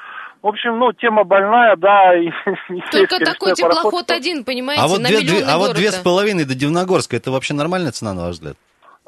в 0.42 0.47
общем, 0.47 0.78
ну, 0.78 0.92
тема 0.92 1.25
больная, 1.25 1.76
да. 1.76 2.14
И, 2.16 2.28
Только 2.90 3.18
такой 3.18 3.50
речной 3.52 3.68
пароход, 3.68 4.07
теплоход 4.07 4.11
один, 4.11 4.45
понимаете, 4.45 4.83
А 4.83 4.87
вот, 4.87 5.00
на 5.00 5.09
две, 5.09 5.21
две- 5.21 5.45
а 5.45 5.59
вот 5.59 5.75
две 5.75 5.90
с 5.90 5.97
половиной 5.97 6.45
до 6.45 6.54
Дивногорска, 6.54 7.16
это 7.16 7.30
вообще 7.30 7.54
нормальная 7.54 7.92
цена, 7.92 8.14
на 8.14 8.23
ваш 8.26 8.35
взгляд? 8.35 8.57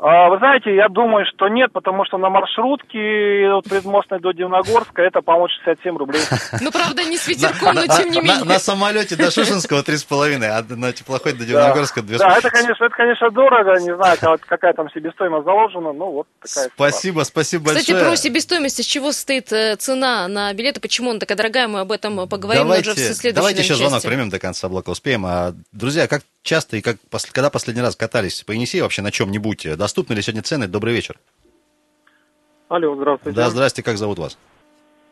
А, 0.03 0.31
Вы 0.31 0.39
знаете, 0.39 0.75
я 0.75 0.89
думаю, 0.89 1.27
что 1.27 1.49
нет, 1.49 1.73
потому 1.73 2.07
что 2.07 2.17
на 2.17 2.31
маршрутке 2.31 3.51
от 3.53 3.69
предмостной 3.69 4.19
до 4.19 4.33
Дивногорска 4.33 5.03
это, 5.03 5.21
по-моему, 5.21 5.49
67 5.49 5.97
рублей. 5.99 6.23
Ну, 6.63 6.71
правда, 6.71 7.05
не 7.05 7.19
с 7.19 7.29
ветерком, 7.29 7.75
но 7.75 7.87
тем 7.87 8.11
не 8.11 8.21
менее. 8.23 8.45
На 8.45 8.59
самоте 8.59 9.15
до 9.17 9.31
Шушинского 9.31 9.83
3,5, 9.83 10.43
а 10.43 10.65
на 10.75 10.93
теплоходе 10.93 11.37
до 11.37 11.45
Дивногорска 11.45 12.01
2,5. 12.01 12.19
Да, 12.19 12.39
это, 12.39 12.49
конечно, 12.49 12.85
это, 12.85 12.97
конечно, 12.97 13.31
дорого, 13.31 13.79
не 13.79 13.95
знаю, 13.95 14.17
какая- 14.47 14.73
там 14.73 14.89
себестоимость 14.91 15.45
заложена, 15.45 15.93
ну 15.93 16.13
вот 16.13 16.27
такая. 16.41 16.71
Спасибо, 16.75 17.23
спасибо 17.25 17.67
Кстати, 17.67 17.91
большое. 17.93 18.11
про 18.11 18.17
себестоимость, 18.17 18.81
из 18.81 18.87
чего 18.87 19.13
состоит 19.13 19.53
э, 19.53 19.77
цена 19.77 20.29
на 20.29 20.53
билеты, 20.55 20.81
почему 20.81 21.11
она 21.11 21.19
такая 21.19 21.37
дорогая, 21.37 21.69
мы 21.69 21.81
об 21.81 21.93
этом 21.93 22.27
поговорим 22.29 22.69
но 22.69 22.75
уже 22.75 22.93
в 22.93 22.95
следующей 22.95 23.33
давайте 23.33 23.63
еще 23.63 23.75
звонок 23.75 24.03
примем 24.03 24.31
до 24.31 24.39
конца 24.39 24.69
блока, 24.69 24.91
успеем. 24.91 25.27
А, 25.27 25.53
друзья, 25.73 26.07
как 26.09 26.23
часто 26.43 26.77
и 26.77 26.81
как, 26.81 26.97
когда 27.33 27.51
последний 27.51 27.83
раз 27.83 27.97
катались 27.97 28.43
по 28.43 28.53
Енисею 28.53 28.85
вообще 28.85 29.03
на 29.03 29.11
чем-нибудь? 29.11 29.67
Доступны 29.91 30.15
ли 30.15 30.23
сегодня 30.23 30.43
цены? 30.43 30.69
Добрый 30.69 30.95
вечер. 30.95 31.17
Алло, 32.69 32.95
здравствуйте. 32.95 33.37
Да, 33.37 33.51
здрасте, 33.51 33.83
как 33.83 33.97
зовут 33.97 34.21
вас? 34.21 34.39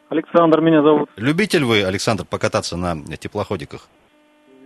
Александр 0.08 0.60
меня 0.60 0.82
зовут. 0.82 1.10
Любитель 1.16 1.64
вы, 1.64 1.82
Александр, 1.82 2.24
покататься 2.24 2.76
на 2.76 2.94
теплоходиках? 3.16 3.88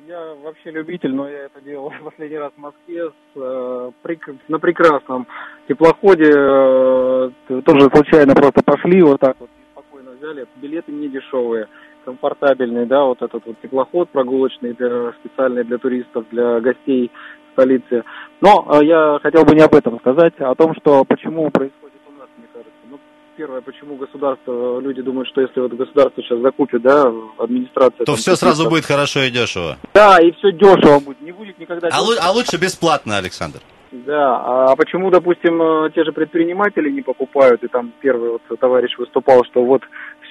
Я 0.07 0.35
вообще 0.45 0.71
любитель, 0.71 1.14
но 1.14 1.26
я 1.31 1.47
это 1.47 1.62
делал 1.62 1.88
в 1.88 2.04
последний 2.04 2.37
раз 2.37 2.52
в 2.54 2.61
Москве 2.61 3.09
с, 3.09 3.12
э, 3.37 3.90
прек- 4.02 4.37
на 4.49 4.59
прекрасном 4.59 5.26
теплоходе. 5.66 6.31
э, 6.31 7.31
тоже 7.64 7.88
случайно 7.95 8.35
просто 8.35 8.62
пошли 8.62 9.00
вот 9.00 9.19
так 9.19 9.37
вот 9.40 9.49
спокойно 9.73 10.11
взяли. 10.11 10.47
Билеты 10.57 10.92
не 10.92 11.09
дешевые, 11.09 11.69
комфортабельный, 12.04 12.85
да, 12.85 13.04
вот 13.04 13.23
этот 13.23 13.47
вот 13.47 13.57
теплоход 13.62 14.11
прогулочный, 14.11 14.75
для, 14.75 15.12
специальный 15.21 15.64
для 15.64 15.78
туристов, 15.78 16.26
для 16.31 16.61
гостей 16.61 17.11
столицы. 17.52 18.04
Но 18.40 18.66
э, 18.80 18.85
я 18.85 19.18
хотел 19.23 19.44
бы 19.44 19.54
не 19.54 19.62
об 19.62 19.75
этом 19.75 19.99
сказать, 20.00 20.35
а 20.40 20.50
о 20.50 20.54
том, 20.54 20.75
что 20.80 21.04
почему 21.04 21.50
происходит 21.50 22.00
у 22.09 22.12
нас, 22.18 22.28
мне 22.37 22.47
кажется. 22.52 22.73
Ну, 22.90 22.99
первое, 23.37 23.61
почему 23.61 23.97
государство, 23.97 24.80
люди 24.80 25.00
думают, 25.02 25.28
что 25.28 25.40
если 25.40 25.61
вот 25.61 25.73
государство 25.73 26.23
сейчас 26.23 26.40
закупит, 26.40 26.82
да, 26.82 27.12
администрация... 27.38 27.99
То 27.99 28.04
там, 28.04 28.16
все 28.16 28.37
сразу 28.37 28.68
будет 28.68 28.85
хорошо 28.85 29.21
и 29.21 29.30
дешево. 29.30 29.76
да, 29.94 30.18
и 30.21 30.32
все 30.32 30.52
дешево 30.52 30.99
будет. 31.00 31.21
Не 31.21 31.32
будет 31.32 31.59
никогда 31.59 31.88
А, 31.92 32.00
лу- 32.02 32.18
а 32.21 32.30
лучше 32.32 32.56
бесплатно, 32.59 33.16
Александр. 33.18 33.61
Да, 33.92 34.71
а 34.71 34.75
почему, 34.76 35.11
допустим, 35.11 35.61
э, 35.61 35.90
те 35.94 36.02
же 36.02 36.12
предприниматели 36.12 36.90
не 36.90 37.02
покупают, 37.02 37.62
и 37.62 37.68
там 37.68 37.92
первый 38.00 38.30
вот 38.30 38.59
товарищ 38.59 38.97
выступал, 38.97 39.44
что 39.44 39.62
вот 39.64 39.82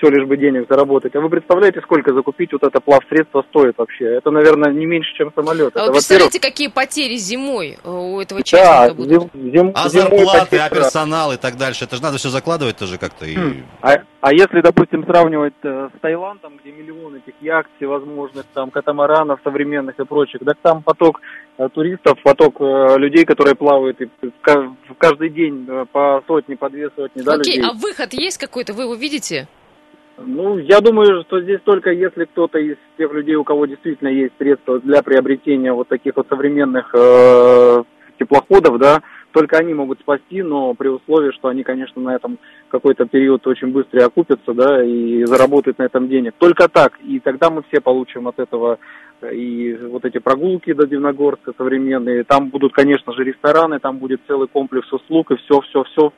все 0.02 0.10
лишь 0.10 0.28
бы 0.28 0.36
денег 0.36 0.66
заработать. 0.68 1.16
А 1.16 1.20
вы 1.20 1.30
представляете, 1.30 1.80
сколько 1.82 2.14
закупить 2.14 2.52
вот 2.52 2.64
это 2.64 2.80
плавсредство 2.82 3.46
стоит 3.50 3.78
вообще? 3.78 4.06
Это, 4.06 4.32
наверное, 4.32 4.72
не 4.72 4.86
меньше, 4.86 5.14
чем 5.16 5.32
самолет. 5.36 5.76
А 5.76 5.82
это, 5.82 5.88
вы 5.88 5.94
представляете, 5.94 6.40
какие 6.40 6.68
потери 6.70 7.16
зимой 7.16 7.78
э, 7.84 7.90
у 7.90 8.20
этого 8.20 8.42
частника 8.42 8.88
да, 8.90 8.94
будут? 8.94 9.32
зим, 9.34 9.52
зим, 9.52 9.72
А 9.76 9.90
зимой 9.90 10.10
зарплаты, 10.10 10.40
потери, 10.40 10.62
а 10.62 10.70
персонал 10.70 11.32
и 11.34 11.38
так 11.38 11.58
дальше. 11.58 11.86
Это 11.86 11.98
же 11.98 12.02
надо 12.02 12.18
все 12.18 12.30
закладывать 12.30 12.78
тоже 12.78 12.98
как-то. 12.98 13.26
И... 13.26 13.36
Хм. 13.36 13.64
А, 13.82 13.98
а 14.22 14.34
если, 14.34 14.62
допустим, 14.62 15.06
сравнивать 15.06 15.54
э, 15.64 15.90
с 15.96 16.02
Таиландом, 16.02 16.58
где 16.58 16.72
миллионы 16.72 17.18
этих 17.18 17.40
яхт 17.42 17.70
всевозможных, 17.78 18.46
там, 18.54 18.72
катамаранов 18.72 19.40
современных 19.44 20.00
и 20.00 20.06
прочих, 20.06 20.42
так 20.44 20.58
там 20.64 20.82
поток 20.82 21.22
э, 21.60 21.70
туристов, 21.70 22.18
поток 22.24 22.60
людей, 22.60 23.26
которые 23.26 23.56
плавают 23.56 24.02
и 24.02 24.10
ка- 24.42 24.76
каждый 24.98 25.30
день 25.30 25.68
по 25.92 26.24
сотне, 26.26 26.58
по 26.58 26.70
две 26.70 26.90
сотни, 26.96 27.22
да, 27.22 27.34
Окей, 27.34 27.58
людей. 27.58 27.70
а 27.70 27.74
выход 27.74 28.14
есть 28.14 28.40
какой-то? 28.40 28.74
Вы 28.74 28.84
его 28.84 28.96
видите? 28.96 29.48
Ну, 30.26 30.58
я 30.58 30.82
думаю, 30.82 31.24
что 31.24 31.42
здесь 31.42 31.60
только 31.64 31.92
если 31.92 32.26
кто-то 32.26 32.60
из 32.60 32.78
тех 32.98 33.12
людей, 33.14 33.36
у 33.36 33.44
кого 33.44 33.66
действительно 33.66 34.10
есть 34.10 34.34
средства 34.38 34.80
для 34.80 35.02
приобретения 35.02 35.74
вот 35.74 35.88
таких 35.88 36.16
вот 36.16 36.28
современных 36.30 36.94
э, 36.94 37.84
теплоходов, 38.20 38.80
да, 38.80 39.02
только 39.32 39.58
они 39.58 39.74
могут 39.74 40.00
спасти, 40.00 40.42
но 40.42 40.74
при 40.74 40.90
условии, 40.90 41.32
что 41.32 41.48
они, 41.48 41.64
конечно, 41.64 42.02
на 42.02 42.16
этом 42.16 42.38
какой-то 42.70 43.06
период 43.06 43.46
очень 43.48 43.70
быстро 43.70 44.06
окупятся, 44.06 44.54
да, 44.54 44.84
и 44.84 45.24
заработают 45.26 45.80
на 45.80 45.84
этом 45.84 46.08
денег. 46.08 46.34
Только 46.38 46.68
так, 46.68 47.00
и 47.02 47.20
тогда 47.20 47.50
мы 47.50 47.64
все 47.70 47.82
получим 47.82 48.28
от 48.28 48.40
этого 48.40 48.80
э, 49.22 49.34
и 49.34 49.76
вот 49.76 50.06
эти 50.06 50.20
прогулки 50.20 50.74
до 50.74 50.86
Дивногорска 50.86 51.54
современные, 51.58 52.24
там 52.24 52.50
будут, 52.50 52.74
конечно 52.74 53.14
же, 53.14 53.24
рестораны, 53.24 53.80
там 53.80 53.98
будет 53.98 54.22
целый 54.28 54.48
комплекс 54.48 54.92
услуг 54.92 55.32
и 55.32 55.36
все-все-все, 55.38 56.12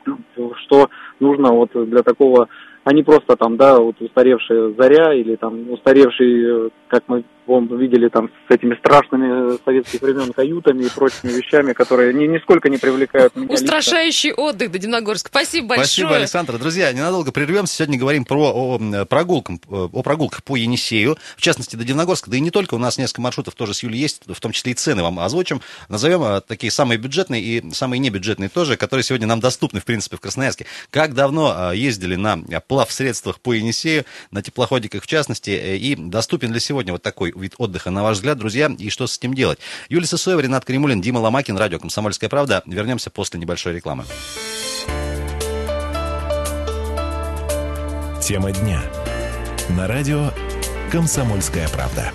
что 0.65 0.89
нужно 1.19 1.53
вот 1.53 1.71
для 1.73 2.01
такого 2.03 2.49
а 2.83 2.93
не 2.93 3.03
просто 3.03 3.35
там, 3.35 3.57
да, 3.57 3.79
вот 3.79 4.01
устаревшая 4.01 4.73
заря 4.77 5.13
или 5.13 5.35
там 5.35 5.71
устаревший, 5.71 6.67
э, 6.67 6.69
как 6.87 7.03
мы 7.07 7.23
вон, 7.45 7.67
видели 7.77 8.09
там 8.09 8.29
с 8.47 8.53
этими 8.53 8.75
страшными 8.75 9.57
советских 9.63 10.01
времен 10.01 10.33
каютами 10.33 10.83
и 10.83 10.89
прочими 10.89 11.31
вещами, 11.31 11.73
которые 11.73 12.13
ни, 12.13 12.25
нисколько 12.25 12.69
не 12.69 12.77
привлекают 12.77 13.35
меня 13.35 13.47
лично. 13.47 13.65
Устрашающий 13.65 14.33
отдых 14.33 14.71
до 14.71 14.79
Дивногорска. 14.79 15.29
Спасибо 15.29 15.69
большое. 15.69 15.85
Спасибо, 15.85 16.15
Александр. 16.15 16.57
Друзья, 16.57 16.91
ненадолго 16.91 17.31
прервемся. 17.31 17.75
Сегодня 17.75 17.99
говорим 17.99 18.25
про 18.25 18.51
о, 18.53 18.77
м, 18.77 19.05
прогулкам, 19.07 19.59
о 19.69 20.03
прогулках 20.03 20.43
по 20.43 20.55
Енисею, 20.55 21.17
в 21.37 21.41
частности, 21.41 21.75
до 21.75 21.83
Дивногорска. 21.83 22.29
Да 22.29 22.37
и 22.37 22.39
не 22.39 22.51
только. 22.51 22.75
У 22.75 22.79
нас 22.79 22.97
несколько 22.97 23.21
маршрутов 23.21 23.55
тоже 23.55 23.73
с 23.73 23.83
Юлей 23.83 23.99
есть, 23.99 24.23
в 24.27 24.39
том 24.39 24.51
числе 24.51 24.71
и 24.71 24.75
цены 24.75 25.03
вам 25.03 25.19
озвучим. 25.19 25.61
Назовем 25.89 26.23
а, 26.23 26.41
такие 26.41 26.71
самые 26.71 26.97
бюджетные 26.97 27.41
и 27.41 27.71
самые 27.71 27.99
небюджетные 27.99 28.49
тоже, 28.49 28.77
которые 28.77 29.03
сегодня 29.03 29.27
нам 29.27 29.39
доступны, 29.39 29.79
в 29.79 29.85
принципе, 29.85 30.17
в 30.17 30.21
Красноярске. 30.21 30.65
Как 30.89 31.13
давно 31.13 31.71
ездили 31.73 32.15
на 32.15 32.37
плавсредствах 32.67 33.39
по 33.39 33.53
Енисею, 33.53 34.05
на 34.31 34.41
теплоходиках 34.41 35.03
в 35.03 35.07
частности, 35.07 35.51
э, 35.51 35.77
и 35.77 35.95
доступен 35.95 36.53
ли 36.53 36.59
сегодня 36.59 36.93
вот 36.93 37.01
такой 37.01 37.32
вид 37.35 37.55
отдыха, 37.57 37.89
на 37.89 38.03
ваш 38.03 38.17
взгляд, 38.17 38.37
друзья, 38.37 38.73
и 38.77 38.89
что 38.89 39.07
с 39.07 39.17
этим 39.17 39.33
делать? 39.33 39.59
Юлия 39.89 40.07
Сысоева, 40.07 40.39
Ренат 40.39 40.65
Кремулин, 40.65 41.01
Дима 41.01 41.19
Ломакин, 41.19 41.57
радио 41.57 41.79
«Комсомольская 41.79 42.29
правда». 42.29 42.61
Вернемся 42.65 43.09
после 43.09 43.39
небольшой 43.39 43.73
рекламы. 43.73 44.05
Тема 48.21 48.51
дня. 48.51 48.81
На 49.69 49.87
радио 49.87 50.31
«Комсомольская 50.91 51.67
правда». 51.69 52.11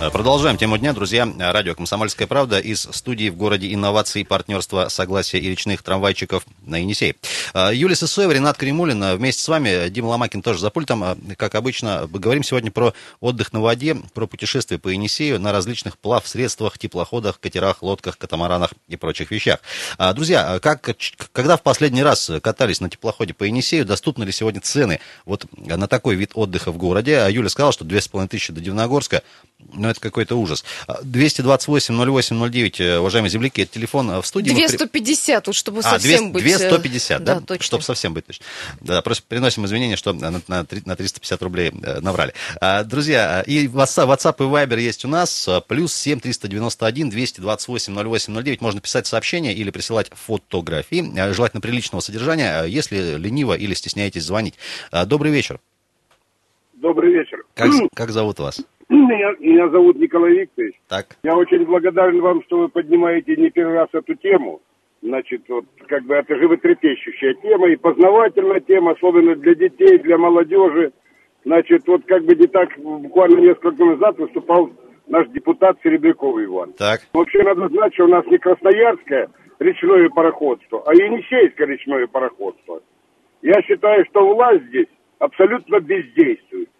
Э, 0.00 0.10
Продолжаем 0.10 0.56
тему 0.56 0.76
дня, 0.76 0.92
друзья. 0.92 1.28
Радио 1.38 1.74
«Комсомольская 1.74 2.26
правда» 2.26 2.58
из 2.58 2.80
студии 2.80 3.28
в 3.30 3.36
городе 3.36 3.72
инноваций, 3.72 4.24
партнерства, 4.24 4.88
согласия 4.88 5.38
и 5.38 5.48
речных 5.48 5.82
трамвайчиков 5.82 6.44
на 6.66 6.78
Енисей. 6.78 7.16
Э, 7.54 7.70
Юлия 7.72 7.94
Сысоева, 7.94 8.32
Ренат 8.32 8.56
Кремулин 8.56 9.02
э, 9.02 9.16
вместе 9.16 9.42
с 9.42 9.48
вами, 9.48 9.88
Дима 9.88 10.06
Ломакин 10.06 10.42
тоже 10.42 10.58
за 10.58 10.70
пультом. 10.70 11.04
Э, 11.04 11.16
Как 11.36 11.54
обычно, 11.54 12.08
говорим 12.08 12.42
сегодня 12.42 12.70
про 12.72 12.92
отдых 13.20 13.52
на 13.52 13.60
воде, 13.60 13.94
про 14.14 14.26
путешествия 14.26 14.78
по 14.78 14.88
Енисею 14.88 15.38
на 15.40 15.52
различных 15.52 15.96
плавсредствах, 15.96 16.76
теплоходах, 16.76 17.38
катерах, 17.38 17.82
лодках, 17.82 18.18
катамаранах 18.18 18.70
и 18.88 18.96
прочих 18.96 19.30
вещах. 19.30 19.60
Друзья, 20.14 20.58
как, 20.60 20.96
когда 21.32 21.56
в 21.56 21.62
последний 21.62 22.02
раз 22.02 22.30
катались 22.42 22.80
на 22.80 22.90
теплоходе 22.90 23.32
по 23.32 23.44
Енисею, 23.44 23.84
доступны 23.84 24.24
ли 24.24 24.32
сегодня 24.32 24.60
цены 24.60 25.00
вот 25.24 25.46
на 25.56 25.86
такой 25.86 26.16
вид 26.16 26.32
отдыха 26.34 26.72
в 26.72 26.76
городе? 26.78 27.26
Юля 27.30 27.48
сказала, 27.48 27.72
что 27.72 27.84
2500 27.84 28.54
до 28.54 28.60
Дивногорска, 28.60 29.22
ну, 29.84 29.90
это 29.90 30.00
какой-то 30.00 30.36
ужас. 30.36 30.64
А, 30.86 31.00
228-08-09, 31.02 32.80
э, 32.80 32.98
уважаемые 32.98 33.30
земляки, 33.30 33.62
это 33.62 33.72
телефон 33.74 34.10
э, 34.10 34.20
в 34.22 34.26
студии. 34.26 34.50
Мы 34.50 34.56
при- 34.56 34.66
250, 34.66 35.46
вот 35.46 35.56
чтобы 35.56 35.80
а, 35.80 35.82
совсем 35.82 36.32
200, 36.32 36.32
быть... 36.32 36.44
э, 36.62 36.68
250, 36.68 37.24
да? 37.24 37.34
Да, 37.34 37.40
точно. 37.40 37.64
Чтобы 37.64 37.84
совсем 37.84 38.14
быть 38.14 38.26
точно. 38.26 38.44
Да, 38.80 39.02
просто 39.02 39.24
приносим 39.28 39.64
извинения, 39.66 39.96
что 39.96 40.12
на, 40.12 40.40
на, 40.46 40.64
три- 40.64 40.82
на 40.84 40.96
350 40.96 41.42
рублей 41.42 41.72
э, 41.82 42.00
наврали. 42.00 42.32
А, 42.60 42.82
друзья, 42.84 43.42
э, 43.46 43.50
и 43.50 43.66
WhatsApp, 43.66 44.08
WhatsApp 44.08 44.36
и 44.38 44.42
Viber 44.42 44.80
есть 44.80 45.04
у 45.04 45.08
нас. 45.08 45.46
э, 45.48 45.60
Плюс 45.66 45.94
7 45.94 46.20
391 46.20 47.10
228 47.10 47.94
08 47.94 48.42
09. 48.42 48.60
Можно 48.60 48.80
писать 48.80 49.06
сообщения 49.06 49.52
или 49.54 49.70
присылать 49.70 50.10
фотографии, 50.14 51.12
э, 51.16 51.32
желательно 51.34 51.60
приличного 51.60 52.00
содержания, 52.00 52.62
э, 52.64 52.68
если 52.68 53.16
лениво 53.16 53.54
или 53.54 53.74
стесняетесь 53.74 54.24
звонить. 54.24 54.54
А, 54.90 55.04
Добрый 55.04 55.30
вечер. 55.32 55.60
Добрый 56.74 57.12
вечер. 57.12 57.44
Как, 57.54 57.70
как 57.94 58.10
зовут 58.10 58.38
вас? 58.40 58.60
Меня, 58.94 59.34
меня 59.40 59.68
зовут 59.70 59.96
Николай 59.96 60.32
Викторович. 60.32 60.74
Так. 60.88 61.06
Я 61.22 61.36
очень 61.36 61.64
благодарен 61.64 62.20
вам, 62.20 62.42
что 62.44 62.58
вы 62.58 62.68
поднимаете 62.68 63.36
не 63.36 63.50
первый 63.50 63.74
раз 63.74 63.88
эту 63.92 64.14
тему. 64.14 64.60
Значит, 65.02 65.42
вот 65.48 65.64
как 65.86 66.04
бы 66.04 66.14
это 66.14 66.36
животрепещущая 66.36 67.34
тема 67.34 67.68
и 67.68 67.76
познавательная 67.76 68.60
тема, 68.60 68.92
особенно 68.92 69.34
для 69.36 69.54
детей, 69.54 69.98
для 69.98 70.16
молодежи. 70.16 70.92
Значит, 71.44 71.86
вот 71.86 72.04
как 72.06 72.24
бы 72.24 72.34
не 72.34 72.46
так 72.46 72.70
буквально 72.78 73.40
несколько 73.40 73.84
назад 73.84 74.18
выступал 74.18 74.70
наш 75.08 75.28
депутат 75.28 75.76
Серебряков 75.82 76.40
Иван. 76.40 76.72
Так. 76.74 77.00
Вообще 77.12 77.42
надо 77.42 77.68
знать, 77.68 77.92
что 77.94 78.04
у 78.04 78.08
нас 78.08 78.24
не 78.26 78.38
Красноярское 78.38 79.28
речное 79.58 80.08
пароходство, 80.08 80.82
а 80.86 80.94
Енисейское 80.94 81.66
речное 81.66 82.06
пароходство. 82.06 82.80
Я 83.42 83.60
считаю, 83.62 84.06
что 84.06 84.34
власть 84.34 84.64
здесь 84.68 84.88
абсолютно 85.18 85.80
бездействует. 85.80 86.70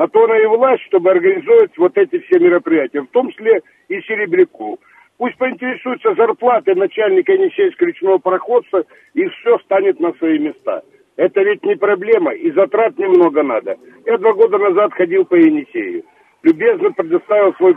На 0.00 0.08
то 0.08 0.24
она 0.24 0.38
и 0.38 0.46
власть, 0.46 0.82
чтобы 0.84 1.10
организовать 1.10 1.76
вот 1.76 1.98
эти 1.98 2.20
все 2.20 2.38
мероприятия, 2.38 3.02
в 3.02 3.08
том 3.08 3.30
числе 3.32 3.60
и 3.88 4.00
Серебряков. 4.00 4.78
Пусть 5.18 5.36
поинтересуются 5.36 6.14
зарплаты 6.14 6.74
начальника 6.74 7.32
Енисейского 7.34 7.88
речного 7.88 8.16
пароходства, 8.16 8.82
и 9.12 9.28
все 9.28 9.58
станет 9.58 10.00
на 10.00 10.14
свои 10.14 10.38
места. 10.38 10.82
Это 11.16 11.42
ведь 11.42 11.62
не 11.66 11.76
проблема, 11.76 12.32
и 12.32 12.50
затрат 12.52 12.96
немного 12.96 13.42
надо. 13.42 13.76
Я 14.06 14.16
два 14.16 14.32
года 14.32 14.56
назад 14.56 14.94
ходил 14.94 15.26
по 15.26 15.34
Енисею. 15.34 16.04
Любезно 16.44 16.92
предоставил 16.92 17.52
свой 17.56 17.76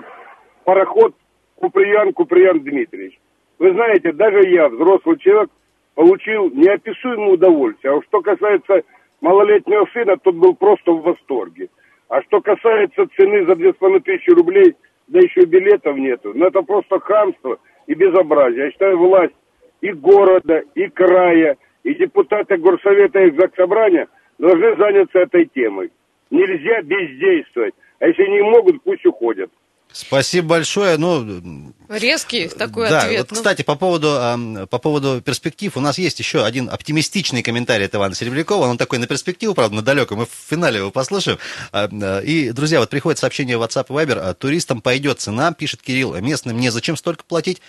пароход 0.63 1.13
Куприян 1.55 2.13
Куприян 2.13 2.61
Дмитриевич. 2.61 3.19
Вы 3.59 3.73
знаете, 3.73 4.13
даже 4.13 4.47
я, 4.47 4.69
взрослый 4.69 5.17
человек, 5.17 5.49
получил 5.93 6.49
неописуемое 6.51 7.33
удовольствие. 7.33 7.97
А 7.97 8.01
что 8.03 8.21
касается 8.21 8.83
малолетнего 9.19 9.85
сына, 9.91 10.15
тот 10.15 10.35
был 10.35 10.55
просто 10.55 10.93
в 10.93 11.01
восторге. 11.01 11.67
А 12.13 12.21
что 12.21 12.41
касается 12.41 13.07
цены 13.17 13.43
за 13.47 13.55
2500 13.55 14.37
рублей, 14.37 14.75
да 15.07 15.17
еще 15.17 15.45
билетов 15.45 15.97
нету, 15.97 16.31
ну 16.35 16.45
это 16.45 16.61
просто 16.61 16.99
хамство 16.99 17.57
и 17.87 17.95
безобразие. 17.95 18.65
Я 18.65 18.71
считаю, 18.71 18.99
власть 18.99 19.33
и 19.81 19.91
города, 19.93 20.61
и 20.75 20.89
края, 20.89 21.57
и 21.81 21.95
депутаты 21.95 22.57
горсовета 22.57 23.19
и 23.19 23.31
заксобрания 23.31 24.07
должны 24.37 24.75
заняться 24.75 25.21
этой 25.21 25.45
темой. 25.45 25.91
Нельзя 26.29 26.83
бездействовать. 26.83 27.73
А 27.97 28.05
если 28.05 28.27
не 28.27 28.43
могут, 28.43 28.83
пусть 28.83 29.07
уходят. 29.07 29.49
Спасибо 29.93 30.47
большое. 30.47 30.97
Ну, 30.97 31.73
Резкий 31.87 32.47
такой 32.47 32.89
да, 32.89 33.03
ответ. 33.03 33.19
вот, 33.21 33.31
ну. 33.31 33.35
кстати, 33.37 33.61
по 33.61 33.75
поводу, 33.75 34.67
по 34.69 34.79
поводу 34.79 35.21
перспектив, 35.21 35.77
у 35.77 35.79
нас 35.79 35.97
есть 35.99 36.17
еще 36.19 36.43
один 36.43 36.69
оптимистичный 36.69 37.43
комментарий 37.43 37.85
от 37.85 37.93
Ивана 37.93 38.15
Серебрякова, 38.15 38.65
он 38.65 38.77
такой 38.77 38.97
на 38.97 39.05
перспективу, 39.05 39.53
правда, 39.53 39.75
на 39.75 39.81
далеком, 39.83 40.19
мы 40.19 40.25
в 40.25 40.29
финале 40.49 40.79
его 40.79 40.89
послушаем. 40.91 41.37
А, 41.71 41.87
а, 41.91 42.19
И, 42.21 42.49
друзья, 42.51 42.79
вот 42.79 42.89
приходит 42.89 43.19
сообщение 43.19 43.57
в 43.57 43.61
WhatsApp 43.61 43.85
и 43.89 43.91
Viber, 43.93 44.17
а, 44.19 44.33
туристам 44.33 44.81
пойдет 44.81 45.19
цена, 45.19 45.51
пишет 45.53 45.81
Кирилл, 45.83 46.15
местным 46.15 46.57
незачем 46.59 46.97
столько 46.97 47.23
платить, 47.23 47.61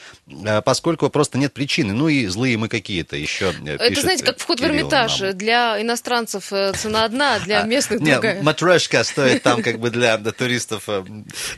поскольку 0.65 1.11
просто 1.11 1.37
нет 1.39 1.53
причины, 1.53 1.93
ну 1.93 2.09
и 2.09 2.27
злые 2.27 2.57
мы 2.57 2.69
какие-то 2.69 3.17
еще 3.17 3.53
э, 3.67 3.77
Это, 3.79 4.01
знаете, 4.01 4.25
как 4.25 4.37
э, 4.37 4.39
вход 4.41 4.61
в 4.61 4.65
Эрмитаж. 4.65 5.21
нам. 5.21 5.37
Для 5.37 5.81
иностранцев 5.83 6.53
э, 6.53 6.73
цена 6.73 7.05
одна, 7.05 7.39
для 7.41 7.63
местных 7.65 8.01
Не, 8.01 8.13
другая. 8.13 8.43
матрешка 8.43 9.05
стоит 9.05 9.43
там 9.43 9.63
как 9.63 9.79
бы 9.79 9.91
для 9.91 10.17
туристов. 10.19 10.85
э, 10.89 11.05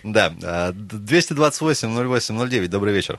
Да, 0.02 0.32
А, 0.56 0.72
228 0.72 1.88
08 1.94 2.48
09, 2.48 2.70
добрый 2.70 2.94
вечер. 2.94 3.18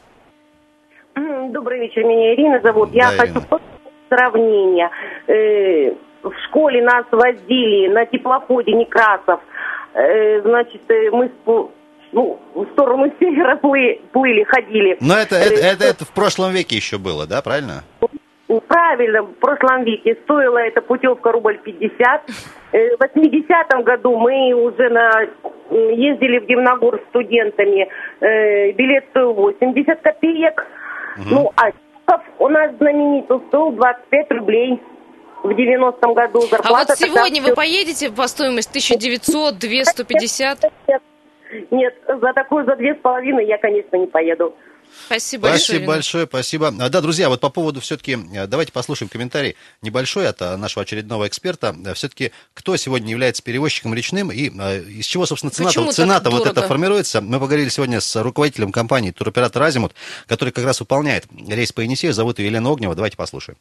Добрый 1.50 1.79
вечер, 1.82 2.03
меня 2.03 2.34
Ирина 2.34 2.60
зовут. 2.62 2.89
Я 2.94 3.12
Да, 3.12 3.17
хочу 3.17 3.34
Ирина. 3.34 3.41
просто 3.48 3.67
сравнение. 4.10 4.89
Э, 5.27 5.94
В 6.24 6.34
школе 6.48 6.82
нас 6.84 7.06
возили 7.12 7.89
на 7.89 8.06
теплоходе 8.08 8.72
Некрасов. 8.74 9.39
Э, 9.94 10.41
Значит, 10.41 10.82
э, 10.89 11.12
мы 11.12 11.32
ну, 12.12 12.39
в 12.56 12.65
сторону 12.74 13.13
севера 13.20 13.56
плыли 13.58 14.44
ходили. 14.44 14.98
Но 15.00 15.15
это, 15.15 15.36
это, 15.36 15.62
это, 15.62 15.84
это 15.86 16.06
в 16.06 16.12
прошлом 16.13 16.51
веке 16.53 16.75
еще 16.75 16.98
было, 16.98 17.27
да, 17.27 17.44
правильно? 17.44 17.84
Правильно, 18.48 19.24
в 19.24 19.34
прошлом 19.34 19.84
веке 19.84 20.18
стоила 20.24 20.60
эта 20.60 20.82
путевка 20.82 21.34
рубль 21.34 21.58
50. 21.58 22.30
Э, 22.72 22.96
В 22.96 23.01
80-м 23.01 23.84
году 23.84 24.18
мы 24.18 24.54
уже 24.54 24.89
на, 24.89 25.24
ездили 25.70 26.39
в 26.39 26.46
Дивногорск 26.46 27.04
с 27.04 27.10
студентами. 27.10 27.89
Э, 28.22 28.72
Билет 28.72 29.06
стоил 29.10 29.34
80 29.34 30.00
копеек. 30.01 30.66
Ну, 31.30 31.51
а 31.58 31.72
Чехов 31.72 32.22
у 32.39 32.48
нас 32.48 32.74
знаменитый 32.77 33.39
стоил 33.48 33.72
25 33.72 34.32
рублей. 34.32 34.82
В 35.44 35.50
90-м 35.50 36.13
году 36.13 36.39
А 36.39 36.48
зарплата... 36.48 36.86
вот 36.89 36.98
сегодня 36.98 37.36
тогда 37.36 37.50
вы 37.50 37.56
поедете 37.56 38.12
по 38.12 38.27
стоимости 38.27 38.80
1900, 38.80 39.58
250? 39.58 40.58
Нет, 40.88 41.01
Нет, 41.72 41.94
за 42.08 42.34
такую, 42.34 42.66
за 42.66 42.75
две 42.75 42.96
с 42.96 42.98
половиной 42.98 43.46
я, 43.46 43.58
конечно, 43.58 43.98
не 43.98 44.08
поеду. 44.08 44.56
Спасибо 45.06 45.44
большое. 45.44 45.60
Спасибо 45.60 45.86
большое, 45.86 46.27
спасибо. 46.27 46.67
А, 46.79 46.89
Да, 46.89 47.01
друзья, 47.01 47.29
вот 47.29 47.39
по 47.39 47.50
поводу 47.50 47.79
все-таки, 47.79 48.17
давайте 48.48 48.72
послушаем 48.72 49.10
комментарий 49.10 49.56
небольшой 49.82 50.27
от 50.27 50.41
а, 50.41 50.58
нашего 50.58 50.84
очередного 50.84 51.27
эксперта. 51.27 51.75
Все-таки 51.96 52.32
кто 52.53 52.75
сегодня 52.77 53.12
является 53.12 53.41
перевозчиком 53.44 53.94
речным 53.94 54.32
и 54.32 54.48
из 54.48 55.06
чего, 55.06 55.25
собственно, 55.25 55.51
цена-то, 55.51 55.91
цена-то 55.91 56.25
так 56.25 56.34
вот 56.34 56.44
дорого? 56.44 56.60
это 56.60 56.67
формируется? 56.67 57.22
Мы 57.22 57.39
поговорили 57.39 57.70
сегодня 57.70 58.01
с 58.01 58.22
руководителем 58.22 58.72
компании 58.72 59.12
туроператор 59.12 59.63
Азимут, 59.63 59.94
который 60.27 60.50
как 60.51 60.65
раз 60.65 60.79
выполняет 60.79 61.25
рейс 61.48 61.72
по 61.72 61.82
Енисею. 61.82 62.13
Зовут 62.13 62.39
ее 62.39 62.48
Елена 62.48 62.70
Огнева. 62.70 62.96
Давайте 62.96 63.17
послушаем. 63.17 63.58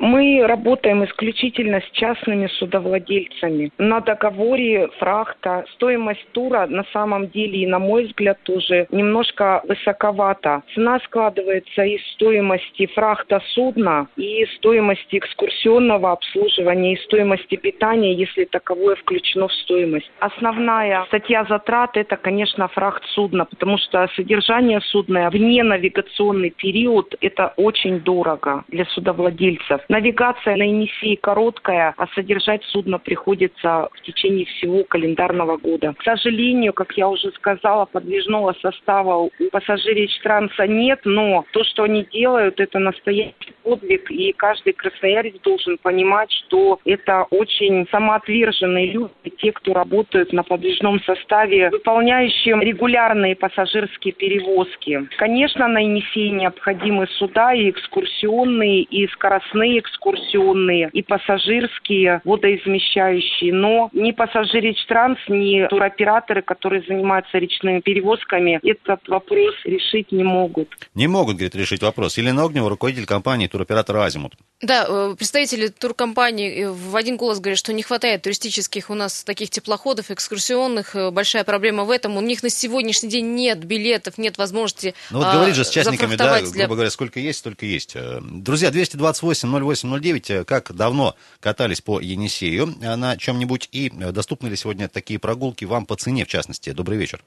Мы 0.00 0.42
работаем 0.46 1.04
исключительно 1.04 1.82
с 1.82 1.90
частными 1.92 2.46
судовладельцами. 2.46 3.70
На 3.76 4.00
договоре 4.00 4.88
фрахта 4.98 5.66
стоимость 5.74 6.26
тура 6.32 6.66
на 6.66 6.84
самом 6.90 7.28
деле 7.28 7.60
и 7.60 7.66
на 7.66 7.78
мой 7.78 8.06
взгляд 8.06 8.38
тоже 8.44 8.86
немножко 8.90 9.60
высоковата. 9.68 10.62
Цена 10.74 11.00
складывается 11.00 11.82
из 11.82 12.00
стоимости 12.14 12.86
фрахта 12.86 13.42
судна 13.52 14.08
и 14.16 14.46
стоимости 14.56 15.18
экскурсионного 15.18 16.12
обслуживания 16.12 16.94
и 16.94 17.02
стоимости 17.04 17.56
питания, 17.56 18.14
если 18.14 18.46
таковое 18.46 18.96
включено 18.96 19.48
в 19.48 19.52
стоимость. 19.52 20.10
Основная 20.20 21.04
статья 21.08 21.44
затрат 21.44 21.98
это, 21.98 22.16
конечно, 22.16 22.68
фрахт 22.68 23.04
судна, 23.08 23.44
потому 23.44 23.76
что 23.76 24.08
содержание 24.16 24.80
судна 24.80 25.28
вне 25.28 25.62
навигационный 25.62 26.50
период 26.50 27.14
это 27.20 27.52
очень 27.58 28.00
дорого 28.00 28.64
для 28.68 28.86
судовладельцев. 28.86 29.82
Навигация 29.90 30.54
на 30.54 30.62
Енисей 30.62 31.16
короткая, 31.16 31.94
а 31.96 32.06
содержать 32.14 32.62
судно 32.66 33.00
приходится 33.00 33.88
в 33.92 34.00
течение 34.02 34.44
всего 34.46 34.84
календарного 34.84 35.56
года. 35.56 35.94
К 35.98 36.04
сожалению, 36.04 36.72
как 36.72 36.92
я 36.92 37.08
уже 37.08 37.32
сказала, 37.32 37.86
подвижного 37.86 38.54
состава 38.62 39.16
у 39.16 39.30
пассажирич-транса 39.50 40.68
нет, 40.68 41.00
но 41.02 41.44
то, 41.52 41.64
что 41.64 41.82
они 41.82 42.04
делают, 42.04 42.60
это 42.60 42.78
настоящий 42.78 43.52
подвиг, 43.62 44.10
и 44.10 44.32
каждый 44.32 44.72
красноярец 44.72 45.34
должен 45.42 45.78
понимать, 45.78 46.30
что 46.32 46.80
это 46.84 47.24
очень 47.30 47.86
самоотверженные 47.90 48.90
люди, 48.90 49.10
те, 49.38 49.52
кто 49.52 49.72
работают 49.72 50.32
на 50.32 50.42
подвижном 50.42 51.00
составе, 51.02 51.70
выполняющим 51.70 52.60
регулярные 52.60 53.36
пассажирские 53.36 54.12
перевозки. 54.14 55.08
Конечно, 55.16 55.68
на 55.68 55.80
Енисее 55.80 56.30
необходимы 56.30 57.06
суда 57.18 57.52
и 57.52 57.70
экскурсионные, 57.70 58.82
и 58.82 59.06
скоростные 59.08 59.80
экскурсионные, 59.80 60.90
и 60.92 61.02
пассажирские, 61.02 62.20
водоизмещающие, 62.24 63.52
но 63.52 63.90
ни 63.92 64.12
пассажирич-транс, 64.12 65.18
ни 65.28 65.66
туроператоры, 65.68 66.42
которые 66.42 66.82
занимаются 66.82 67.38
речными 67.38 67.80
перевозками, 67.80 68.60
этот 68.62 69.06
вопрос 69.08 69.54
решить 69.64 70.12
не 70.12 70.24
могут. 70.24 70.68
Не 70.94 71.08
могут, 71.08 71.36
говорит, 71.36 71.54
решить 71.54 71.82
вопрос. 71.82 72.18
Елена 72.18 72.44
Огнева, 72.44 72.68
руководитель 72.68 73.06
компании 73.06 73.46
туроператор 73.50 73.96
Азимут. 73.96 74.34
Да, 74.62 74.86
э, 74.88 75.14
представители 75.16 75.68
туркомпании 75.68 76.64
э, 76.64 76.70
в 76.70 76.94
один 76.94 77.16
голос 77.16 77.40
говорят, 77.40 77.58
что 77.58 77.72
не 77.72 77.82
хватает 77.82 78.22
туристических 78.22 78.90
у 78.90 78.94
нас 78.94 79.24
таких 79.24 79.50
теплоходов, 79.50 80.10
экскурсионных. 80.10 80.94
Э, 80.94 81.10
Большая 81.10 81.44
проблема 81.44 81.84
в 81.84 81.90
этом. 81.90 82.16
У 82.16 82.20
них 82.20 82.42
на 82.42 82.50
сегодняшний 82.50 83.08
день 83.08 83.34
нет 83.34 83.64
билетов, 83.64 84.18
нет 84.18 84.38
возможности 84.38 84.94
Ну 85.10 85.18
вот 85.18 85.26
а, 85.26 85.34
говорит 85.34 85.54
же 85.54 85.64
с 85.64 85.70
частниками, 85.70 86.14
да, 86.16 86.40
для- 86.40 86.50
грубо 86.50 86.74
говоря, 86.74 86.90
сколько 86.90 87.20
есть, 87.20 87.40
столько 87.40 87.66
есть. 87.66 87.96
Друзья, 88.20 88.70
228-08-09, 88.70 90.30
э, 90.30 90.44
как 90.44 90.72
давно 90.72 91.14
катались 91.40 91.80
по 91.80 92.00
Енисею 92.00 92.74
на 92.80 93.16
чем-нибудь 93.16 93.68
и 93.72 93.90
доступны 93.90 94.48
ли 94.48 94.56
сегодня 94.56 94.88
такие 94.88 95.18
прогулки 95.18 95.64
вам 95.64 95.86
по 95.86 95.96
цене, 95.96 96.24
в 96.24 96.28
частности? 96.28 96.70
Добрый 96.70 96.98
вечер. 96.98 97.22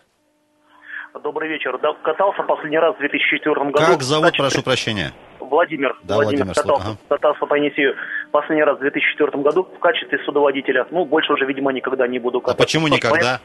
Добрый 1.22 1.48
вечер. 1.48 1.78
Да, 1.82 1.94
катался 2.04 2.42
последний 2.44 2.80
раз 2.80 2.96
в 2.96 3.00
2004 3.00 3.56
году. 3.72 3.78
Как 3.78 4.02
зовут, 4.02 4.32
Кстати, 4.32 4.38
прошу 4.38 4.64
прощения? 4.64 5.14
Владимир. 5.50 5.96
Да, 6.04 6.16
Владимир, 6.16 6.54
катался, 6.54 6.88
ага. 6.90 6.98
катался 7.10 7.46
по 7.46 7.56
Енисею 7.56 7.96
последний 8.32 8.64
раз 8.64 8.78
в 8.78 8.82
2004 8.82 9.44
году 9.44 9.68
в 9.76 9.80
качестве 9.80 10.20
судоводителя. 10.26 10.86
Ну, 10.92 11.06
больше 11.06 11.34
уже, 11.34 11.46
видимо, 11.46 11.72
никогда 11.72 12.08
не 12.08 12.20
буду 12.20 12.40
А 12.40 12.42
кататься. 12.42 12.64
почему 12.64 12.88
Ну, 12.88 12.96
никогда? 12.96 13.40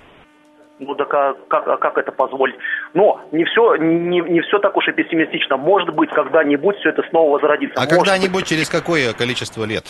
Ну, 0.79 0.95
так 0.95 1.13
а 1.13 1.35
как, 1.49 1.67
а 1.67 1.77
как 1.77 1.99
это 1.99 2.13
позволить? 2.13 2.55
Но 2.95 3.21
не 3.33 3.45
все, 3.45 3.77
не, 3.77 4.21
не 4.21 4.41
все 4.43 4.59
так 4.61 4.77
уж 4.77 4.87
и 4.89 4.93
пессимистично. 4.93 5.57
Может 5.57 5.93
быть, 5.95 6.11
когда-нибудь 6.11 6.77
все 6.79 6.91
это 6.91 7.03
снова 7.11 7.33
возродится. 7.33 7.81
А 7.81 7.87
когда-нибудь 7.87 8.47
через 8.47 8.69
какое 8.69 9.13
количество 9.13 9.65
лет? 9.65 9.85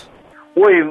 Ой, 0.55 0.83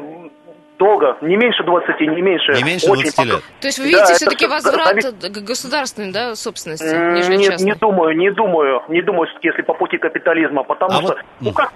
долго. 0.77 1.17
Не 1.21 1.35
меньше 1.37 1.63
20, 1.63 1.99
не 2.01 2.21
меньше. 2.21 2.53
Не 2.53 2.63
меньше 2.63 2.89
Очень 2.89 3.03
20 3.03 3.25
лет. 3.25 3.35
пока- 3.35 3.43
То 3.61 3.67
есть 3.67 3.79
вы 3.79 3.83
Да, 3.85 3.89
видите 3.89 4.03
это 4.03 4.13
все-таки 4.15 4.45
всё 4.45 4.53
возврат 4.53 4.95
к 4.95 5.37
государственной 5.47 6.11
да, 6.11 6.35
собственности, 6.35 6.85
нежели 6.85 7.37
Не, 7.37 7.45
частной? 7.45 7.65
не 7.71 7.75
думаю, 7.77 8.17
не 8.17 8.31
думаю, 8.31 8.81
не 8.89 9.01
думаю, 9.01 9.27
все-таки, 9.27 9.47
если 9.49 9.61
по 9.63 9.73
пути 9.73 9.97
капитализма, 9.97 10.63
потому 10.63 10.91
А 10.93 10.95
что, 11.01 11.07
вот, 11.07 11.17
ну 11.41 11.51
как, 11.53 11.71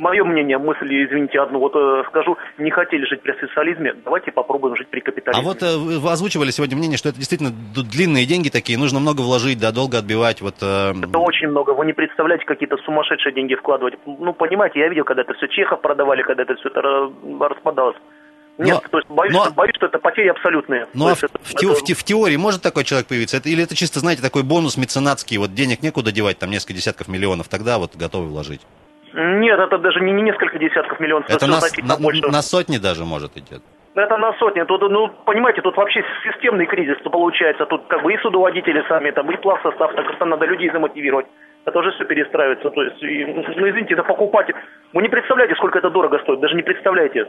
мое 0.00 0.24
мнение, 0.24 0.58
мысль, 0.58 0.86
извините, 1.04 1.38
одну 1.40 1.58
вот 1.60 1.72
э, 1.76 2.02
скажу, 2.08 2.36
не 2.58 2.70
хотели 2.70 3.04
жить 3.04 3.20
при 3.22 3.32
социализме, 3.38 3.94
давайте 4.04 4.32
попробуем 4.32 4.74
жить 4.76 4.88
при 4.88 5.00
А 5.00 5.02
капитализме. 5.04 5.44
вот 5.44 5.62
э, 5.62 5.76
вы 5.76 6.10
озвучивали 6.10 6.50
сегодня 6.50 6.76
мнение, 6.76 6.96
что 6.96 7.10
это 7.10 7.18
действительно 7.18 7.50
длинные 7.74 8.24
деньги 8.26 8.48
такие, 8.48 8.78
нужно 8.78 8.98
много 8.98 9.20
вложить, 9.20 9.58
да, 9.60 9.70
долго 9.72 9.98
отбивать. 9.98 10.40
Вот, 10.40 10.56
э, 10.62 10.92
Это 10.96 11.18
очень 11.18 11.48
много, 11.48 11.70
вы 11.72 11.84
не 11.86 11.92
представляете, 11.92 12.44
какие-то 12.46 12.76
сумасшедшие 12.78 13.34
деньги 13.34 13.54
вкладывать. 13.54 13.94
Ну, 14.06 14.32
понимаете, 14.32 14.80
я 14.80 14.88
видел, 14.88 15.04
когда 15.04 15.22
это 15.22 15.34
все 15.34 15.46
Чехов 15.48 15.80
продавали, 15.82 16.22
когда 16.22 16.42
это 16.44 16.54
все 16.56 16.68
это 16.70 16.80
ра- 16.80 17.48
распадалось. 17.48 17.96
Нет, 18.58 18.80
Но- 18.82 18.88
то 18.90 18.98
есть 18.98 19.10
боюсь, 19.10 19.32
но- 19.34 19.44
что, 19.44 19.54
боюсь, 19.54 19.74
что 19.76 19.86
это 19.86 19.98
потери 19.98 20.28
абсолютные. 20.28 20.86
Ну 20.94 21.08
а 21.08 21.14
в, 21.14 21.22
это- 21.22 21.38
в 21.42 21.54
те- 21.54 21.66
это- 21.66 21.74
в 21.76 21.84
те- 21.84 21.94
в 21.94 22.04
теории 22.04 22.36
может 22.36 22.62
такой 22.62 22.84
человек 22.84 23.06
появиться? 23.08 23.36
Это, 23.36 23.48
или 23.48 23.62
это 23.62 23.74
чисто, 23.74 24.00
знаете, 24.00 24.20
такой 24.22 24.42
бонус 24.42 24.76
меценатский, 24.76 25.36
вот 25.38 25.54
денег 25.54 25.82
некуда 25.82 26.10
девать, 26.12 26.38
там 26.38 26.50
несколько 26.50 26.74
десятков 26.74 27.08
миллионов, 27.08 27.48
тогда 27.48 27.78
вот 27.78 27.96
готовы 27.96 28.26
вложить? 28.26 28.60
Нет, 29.14 29.58
это 29.58 29.78
даже 29.78 30.00
не, 30.00 30.12
не 30.12 30.22
несколько 30.22 30.58
десятков 30.58 31.00
миллионов, 31.00 31.28
Это 31.28 31.46
на, 31.46 31.60
на- 31.82 31.96
больше. 31.96 32.26
на 32.28 32.42
сотни 32.42 32.78
даже 32.78 33.04
может 33.04 33.36
идти. 33.36 33.56
Ну, 33.94 34.02
Это 34.02 34.16
на 34.18 34.32
сотни. 34.38 34.62
Тут, 34.62 34.82
ну, 34.82 35.08
понимаете, 35.26 35.62
тут 35.62 35.76
вообще 35.76 36.04
системный 36.24 36.66
кризис 36.66 36.96
получается. 37.02 37.66
Тут 37.66 37.86
как 37.88 38.02
бы 38.04 38.12
и 38.14 38.18
судоводители 38.18 38.84
сами, 38.88 39.10
там, 39.10 39.28
и 39.32 39.36
плав 39.36 39.60
состав, 39.62 39.92
так 39.94 40.06
что 40.14 40.24
надо 40.26 40.46
людей 40.46 40.70
замотивировать. 40.70 41.26
Это 41.64 41.78
уже 41.80 41.90
все 41.92 42.04
перестраивается. 42.04 42.70
То 42.70 42.82
есть, 42.84 43.02
и, 43.02 43.24
ну, 43.26 43.68
извините, 43.68 43.94
это 43.94 44.04
покупатель. 44.04 44.54
Вы 44.92 45.02
не 45.02 45.08
представляете, 45.08 45.54
сколько 45.56 45.78
это 45.78 45.90
дорого 45.90 46.18
стоит, 46.22 46.40
даже 46.40 46.54
не 46.54 46.62
представляете. 46.62 47.24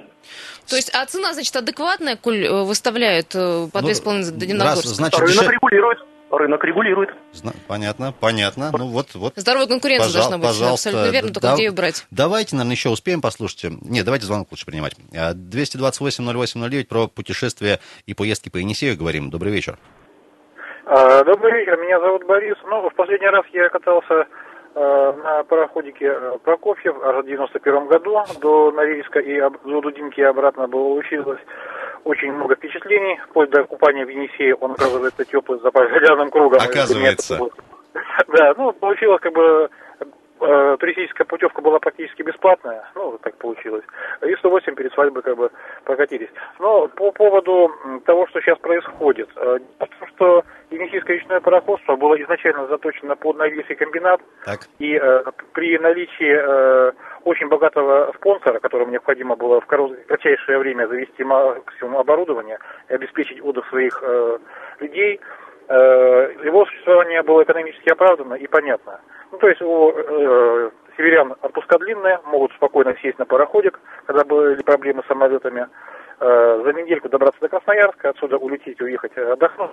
То 0.69 0.75
есть, 0.75 0.93
а 0.95 1.03
цена, 1.07 1.33
значит, 1.33 1.55
адекватная, 1.55 2.15
коль 2.15 2.45
э, 2.45 2.63
выставляют 2.63 3.33
э, 3.35 3.67
по 3.73 3.81
Ну, 3.81 3.89
2,5 3.89 4.21
за 4.21 4.63
раз, 4.63 4.83
значит, 4.83 5.19
Рынок 5.19 5.33
дешев- 5.35 5.51
регулирует. 5.51 5.99
Рынок 6.31 6.63
регулирует. 6.63 7.09
Зна- 7.33 7.51
Понятно, 7.67 8.13
понятно. 8.17 8.71
Ну 8.77 8.87
вот, 8.87 9.13
вот. 9.15 9.33
Здоровая 9.35 9.67
конкуренция 9.67 10.07
Пожал- 10.07 10.13
должна 10.21 10.37
быть, 10.37 10.47
пожалуйста, 10.47 10.89
абсолютно 10.89 11.11
верно, 11.11 11.27
только 11.33 11.47
да- 11.47 11.53
где 11.55 11.63
ее 11.65 11.71
брать? 11.71 12.05
Давайте, 12.09 12.55
наверное, 12.55 12.75
еще 12.75 12.89
успеем 12.89 13.21
послушать. 13.21 13.65
Нет, 13.81 14.05
давайте 14.05 14.25
звонок 14.25 14.47
лучше 14.51 14.65
принимать. 14.65 14.95
А, 15.15 15.33
228-08-09 15.33 16.87
про 16.87 17.07
путешествия 17.07 17.79
и 18.05 18.13
поездки 18.13 18.49
по 18.49 18.57
Енисею 18.57 18.97
говорим. 18.97 19.29
Добрый 19.29 19.51
вечер. 19.51 19.77
А, 20.85 21.23
Добрый 21.23 21.51
вечер, 21.59 21.77
меня 21.77 21.99
зовут 21.99 22.25
Борис. 22.25 22.55
Ну, 22.65 22.89
в 22.89 22.93
последний 22.95 23.27
раз 23.29 23.45
я 23.53 23.69
катался 23.69 24.25
на 24.75 25.43
пароходике 25.43 26.05
э, 26.05 26.37
Прокофьев 26.43 26.95
аж 27.03 27.23
в 27.23 27.27
91 27.27 27.87
году 27.87 28.19
до 28.39 28.71
Норильска 28.71 29.19
и 29.19 29.39
до 29.39 29.81
Дудинки 29.81 30.19
и 30.19 30.23
обратно 30.23 30.67
получилось 30.67 31.39
очень 32.03 32.31
много 32.31 32.55
впечатлений, 32.55 33.19
вплоть 33.29 33.49
до 33.49 33.63
купания 33.63 34.05
в 34.05 34.09
Енисее, 34.09 34.55
он 34.55 34.71
оказывается 34.71 35.25
теплый 35.25 35.59
за 35.59 35.71
полярным 35.71 36.29
кругом. 36.31 36.59
Оказывается. 36.61 37.39
Да, 38.27 38.53
ну, 38.57 38.71
получилось 38.71 39.19
как 39.21 39.33
бы 39.33 39.69
э, 40.41 40.77
туристическая 40.79 41.25
путевка 41.25 41.61
была 41.61 41.79
практически 41.79 42.21
бесплатная, 42.21 42.83
ну, 42.95 43.17
так 43.21 43.35
получилось. 43.37 43.85
И 44.25 44.35
108 44.35 44.75
перед 44.75 44.93
свадьбой 44.93 45.23
как 45.23 45.37
бы 45.37 45.51
прокатились. 45.83 46.29
Но 46.59 46.87
по 46.87 47.11
поводу 47.11 47.71
того, 48.05 48.27
что 48.27 48.41
сейчас 48.41 48.57
происходит, 48.59 49.29
э, 49.35 49.59
том, 50.01 50.07
что 50.15 50.43
Енисейское 50.69 51.17
речное 51.17 51.39
пароходство 51.39 51.95
было 51.95 52.21
изначально 52.21 52.67
заточено 52.67 53.15
под 53.15 53.37
Норильский 53.37 53.75
комбинат, 53.75 54.21
Так. 54.45 54.61
и 54.79 54.95
э, 54.95 55.23
при 55.53 55.77
наличии 55.77 56.33
э, 56.33 56.91
очень 57.23 57.47
богатого 57.47 58.11
спонсора, 58.15 58.59
которому 58.59 58.91
необходимо 58.91 59.35
было 59.35 59.61
в 59.61 59.65
кратчайшее 59.65 60.59
время 60.59 60.87
завести 60.87 61.23
максимум 61.23 61.97
оборудования 61.97 62.59
и 62.89 62.93
обеспечить 62.93 63.41
отдых 63.43 63.67
своих 63.69 63.99
э, 64.01 64.37
людей, 64.79 65.19
э, 65.67 66.33
его 66.43 66.65
существование 66.65 67.21
было 67.23 67.43
экономически 67.43 67.89
оправдано 67.89 68.35
и 68.35 68.47
понятно. 68.47 68.99
Ну, 69.31 69.37
то 69.37 69.47
есть 69.47 69.61
у 69.61 69.91
э, 69.91 70.71
северян 70.97 71.35
отпуска 71.41 71.77
длинные, 71.79 72.19
могут 72.25 72.51
спокойно 72.53 72.95
сесть 73.01 73.17
на 73.17 73.25
пароходик, 73.25 73.79
когда 74.05 74.23
были 74.25 74.61
проблемы 74.61 75.03
с 75.03 75.07
самолетами, 75.07 75.67
э, 76.19 76.61
за 76.65 76.73
недельку 76.73 77.09
добраться 77.09 77.39
до 77.39 77.47
Красноярска, 77.47 78.09
отсюда 78.09 78.37
улететь, 78.37 78.81
уехать 78.81 79.17
отдохнуть, 79.17 79.71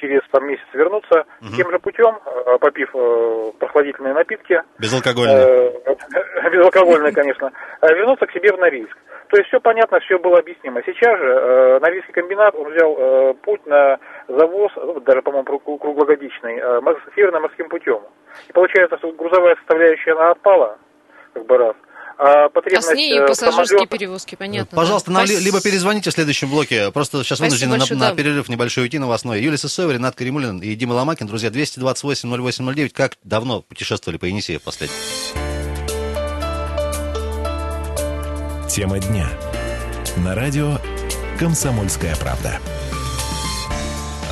через 0.00 0.20
там 0.30 0.46
месяц 0.46 0.64
вернуться 0.72 1.26
угу. 1.40 1.56
тем 1.56 1.70
же 1.70 1.78
путем, 1.78 2.18
э, 2.24 2.58
попив 2.58 2.90
э, 2.94 3.52
прохладительные 3.58 4.14
напитки. 4.14 4.62
Безалкогольные. 4.78 5.72
Э, 5.84 6.50
безалкогольные, 6.50 7.12
конечно. 7.12 7.52
Вернуться 7.82 8.26
к 8.26 8.32
себе 8.32 8.52
в 8.52 8.58
Норильск. 8.58 8.96
То 9.30 9.36
есть 9.36 9.48
все 9.48 9.60
понятно, 9.60 10.00
все 10.00 10.18
было 10.18 10.38
объяснимо. 10.38 10.82
Сейчас 10.82 11.16
же 11.18 11.26
э, 11.26 11.78
Норильский 11.80 12.12
комбинат, 12.12 12.54
он 12.56 12.72
взял 12.72 12.96
э, 12.98 13.34
путь 13.42 13.64
на 13.66 13.98
завоз, 14.26 14.72
даже, 15.04 15.22
по-моему, 15.22 15.58
круглогодичный, 15.78 16.58
э, 16.58 16.80
северно-морским 17.14 17.68
путем. 17.68 18.00
И 18.48 18.52
получается, 18.52 18.98
что 18.98 19.12
грузовая 19.12 19.54
составляющая, 19.56 20.12
она 20.12 20.32
отпала, 20.32 20.78
как 21.34 21.46
бы 21.46 21.58
раз. 21.58 21.76
А, 22.22 22.50
потребность 22.50 22.88
а 22.88 22.92
с 22.92 22.94
ней 22.94 23.18
э, 23.18 23.26
пассажирские 23.26 23.66
самолет... 23.78 23.88
перевозки, 23.88 24.34
понятно. 24.34 24.76
Пожалуйста, 24.76 25.10
да. 25.10 25.20
нам 25.20 25.26
либо 25.26 25.58
перезвоните 25.62 26.10
в 26.10 26.12
следующем 26.12 26.50
блоке. 26.50 26.90
Просто 26.90 27.24
сейчас 27.24 27.40
вынуждены 27.40 27.78
на, 27.78 27.86
да. 27.86 27.94
на 27.94 28.14
перерыв 28.14 28.50
небольшой 28.50 28.84
уйти 28.84 28.98
новостной. 28.98 29.40
Юлия 29.40 29.56
Сысоева, 29.56 29.92
Ренат 29.92 30.16
Каримулин 30.16 30.58
и 30.58 30.74
Дима 30.74 30.92
Ломакин. 30.92 31.26
Друзья, 31.26 31.48
228-08-09. 31.48 32.90
Как 32.90 33.16
давно 33.24 33.62
путешествовали 33.62 34.18
по 34.18 34.26
Енисею 34.26 34.60
в 34.60 34.64
последний? 34.64 34.94
Тема 38.68 38.98
дня. 38.98 39.26
На 40.18 40.34
радио 40.34 40.76
«Комсомольская 41.38 42.14
правда». 42.16 42.60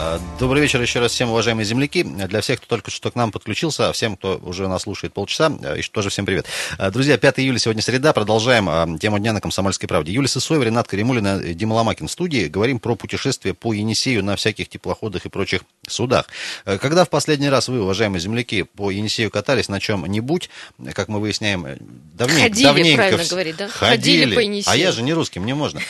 А, 0.01 0.21
добрый 0.39 0.63
вечер 0.63 0.81
еще 0.81 1.01
раз 1.01 1.11
всем, 1.11 1.31
уважаемые 1.31 1.65
земляки. 1.65 2.05
Для 2.05 2.41
всех, 2.41 2.61
кто 2.61 2.69
только 2.69 2.89
что 2.93 3.11
к 3.11 3.17
нам 3.17 3.33
подключился, 3.33 3.93
всем, 3.93 4.17
кто 4.17 4.39
уже 4.45 4.69
нас 4.69 4.83
слушает 4.83 5.13
полчаса, 5.13 5.51
а, 5.65 5.75
еще 5.75 5.91
тоже 5.91 6.09
всем 6.11 6.25
привет. 6.25 6.47
А, 6.79 6.93
друзья, 6.93 7.19
5 7.19 7.41
июля 7.41 7.59
сегодня 7.59 7.83
среда. 7.83 8.13
Продолжаем 8.13 8.97
тему 9.01 9.19
дня 9.19 9.33
на 9.33 9.41
«Комсомольской 9.41 9.89
правде». 9.89 10.13
Юлия 10.13 10.29
Сысоева, 10.29 10.63
Ренат 10.63 10.87
Каримулина, 10.87 11.41
Дима 11.43 11.75
Ломакин 11.75 12.07
в 12.07 12.13
студии. 12.13 12.47
Говорим 12.47 12.79
про 12.79 12.95
путешествие 12.95 13.55
по 13.55 13.73
Енисею 13.73 14.23
на 14.23 14.37
всяких 14.37 14.69
теплоходах 14.69 15.27
и 15.27 15.29
прочих 15.29 15.63
судах. 15.89 16.27
Когда 16.65 17.05
в 17.05 17.11
последний 17.11 17.49
раз 17.49 17.67
вы, 17.67 17.83
уважаемые 17.83 18.21
земляки, 18.21 18.63
по 18.63 18.93
Енисею 18.93 19.33
катались 19.33 19.69
на 19.69 19.81
чем-нибудь, 19.81 20.49
как 20.93 21.09
мы 21.09 21.19
выясняем, 21.19 21.67
давненько... 22.15 22.43
Ходили, 22.43 22.65
давненько, 22.65 22.97
правильно 22.97 23.25
говорить, 23.29 23.57
да? 23.57 23.69
Ходили, 23.69 24.21
ходили 24.21 24.35
по 24.37 24.41
Енисею. 24.41 24.73
А 24.73 24.77
я 24.77 24.93
же 24.93 25.03
не 25.03 25.13
русский, 25.13 25.41
мне 25.41 25.57
можно. 25.57 25.81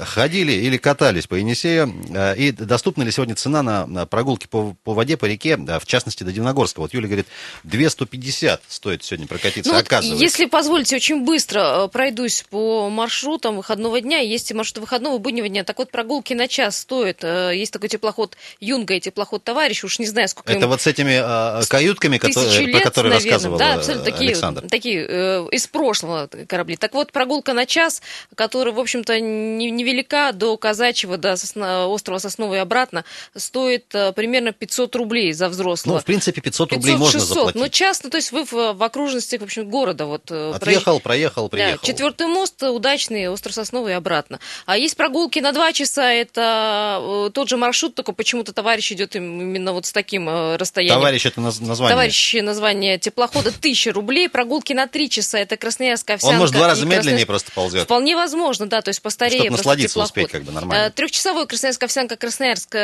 Ходили 0.00 0.52
или 0.52 0.76
катались 0.76 1.26
по 1.26 1.36
Енисею. 1.36 1.94
И 2.36 2.52
доступна 2.52 3.04
ли 3.04 3.10
сегодня 3.10 3.34
цена 3.34 3.53
цена 3.54 3.86
на 3.86 4.06
прогулки 4.06 4.46
по, 4.46 4.74
по 4.84 4.94
воде, 4.94 5.16
по 5.16 5.26
реке, 5.26 5.56
в 5.56 5.86
частности, 5.86 6.24
до 6.24 6.32
Дивногорска. 6.32 6.80
Вот 6.80 6.92
Юля 6.92 7.06
говорит, 7.06 7.26
250 7.64 8.62
стоит 8.68 9.04
сегодня 9.04 9.26
прокатиться, 9.26 9.72
ну, 9.72 9.78
оказывается. 9.78 10.22
Если 10.22 10.46
позволите, 10.46 10.96
очень 10.96 11.24
быстро 11.24 11.84
э, 11.84 11.88
пройдусь 11.88 12.44
по 12.50 12.88
маршрутам 12.90 13.56
выходного 13.56 14.00
дня. 14.00 14.18
Есть 14.18 14.50
и 14.50 14.54
маршруты 14.54 14.80
выходного, 14.80 15.18
буднего 15.18 15.48
дня. 15.48 15.64
Так 15.64 15.78
вот, 15.78 15.90
прогулки 15.90 16.34
на 16.34 16.48
час 16.48 16.78
стоят. 16.80 17.22
Э, 17.22 17.52
есть 17.54 17.72
такой 17.72 17.88
теплоход 17.88 18.36
Юнга 18.60 18.94
и 18.94 19.00
теплоход 19.00 19.44
Товарищ. 19.44 19.84
Уж 19.84 19.98
не 19.98 20.06
знаю, 20.06 20.28
сколько 20.28 20.52
Это 20.52 20.64
им... 20.64 20.68
вот 20.68 20.80
с 20.80 20.86
этими 20.86 21.16
а, 21.22 21.62
каютками, 21.68 22.18
которые, 22.18 22.66
лет, 22.66 22.72
про 22.72 22.90
которые 22.90 23.14
наверное. 23.14 23.32
рассказывал 23.32 23.58
Да, 23.58 23.74
абсолютно 23.74 24.04
такие, 24.10 24.30
Александр. 24.30 24.68
такие 24.68 25.06
э, 25.08 25.48
из 25.52 25.66
прошлого 25.66 26.28
корабли. 26.48 26.76
Так 26.76 26.94
вот, 26.94 27.12
прогулка 27.12 27.52
на 27.52 27.66
час, 27.66 28.02
которая, 28.34 28.74
в 28.74 28.80
общем-то, 28.80 29.20
невелика 29.20 30.32
не 30.32 30.38
до 30.38 30.56
Казачьего, 30.56 31.16
до 31.16 31.36
Сосна, 31.36 31.86
острова 31.86 32.18
Сосновой 32.18 32.58
и 32.58 32.60
обратно, 32.60 33.04
стоит 33.44 33.94
э, 33.94 34.12
примерно 34.12 34.52
500 34.52 34.96
рублей 34.96 35.32
за 35.32 35.48
взрослого. 35.48 35.96
Ну, 35.96 36.00
в 36.00 36.04
принципе, 36.04 36.40
500 36.40 36.72
рублей 36.72 36.92
500, 36.92 37.00
можно 37.00 37.20
600. 37.20 37.36
заплатить. 37.36 37.60
Ну, 37.60 37.68
часто, 37.68 38.10
то 38.10 38.16
есть 38.16 38.32
вы 38.32 38.44
в, 38.44 38.72
в 38.72 38.82
окружности, 38.82 39.36
в 39.36 39.42
общем, 39.42 39.68
города. 39.68 40.06
Вот, 40.06 40.30
э, 40.30 40.52
Отъехал, 40.54 41.00
проехал, 41.00 41.48
приехал. 41.48 41.78
Да, 41.80 41.86
четвертый 41.86 42.26
мост 42.26 42.62
удачный, 42.62 43.28
остров 43.28 43.54
Сосновый 43.54 43.92
и 43.92 43.94
обратно. 43.94 44.40
А 44.66 44.76
есть 44.76 44.96
прогулки 44.96 45.38
на 45.38 45.52
два 45.52 45.72
часа, 45.72 46.10
это 46.10 47.00
э, 47.00 47.30
тот 47.32 47.48
же 47.48 47.56
маршрут, 47.56 47.94
только 47.94 48.12
почему-то 48.12 48.52
товарищ 48.52 48.92
идет 48.92 49.16
именно 49.16 49.72
вот 49.72 49.86
с 49.86 49.92
таким 49.92 50.28
расстоянием. 50.56 50.96
Товарищ 50.96 51.26
это 51.26 51.40
название? 51.40 51.90
Товарищ 51.90 52.34
название 52.34 52.98
теплохода 52.98 53.50
1000 53.50 53.92
рублей. 53.92 54.28
Прогулки 54.28 54.72
на 54.72 54.86
три 54.86 55.10
часа, 55.10 55.38
это 55.38 55.56
Красноярск, 55.56 56.10
Овсянка. 56.10 56.34
Он, 56.34 56.38
может, 56.38 56.54
два 56.54 56.68
раза 56.68 56.86
медленнее 56.86 57.26
просто 57.26 57.52
ползет? 57.52 57.84
Вполне 57.84 58.16
возможно, 58.16 58.66
да, 58.66 58.80
то 58.82 58.88
есть 58.88 59.02
постарее. 59.02 59.40
Чтобы 59.40 59.56
насладиться 59.56 60.00
успеть, 60.00 60.30
как 60.30 60.42
бы, 60.44 60.52
нормально. 60.52 60.90
Трехчасовой 60.90 61.46
Красноярск, 61.46 61.82
Овсянка, 61.82 62.16
Красноярск 62.16 62.76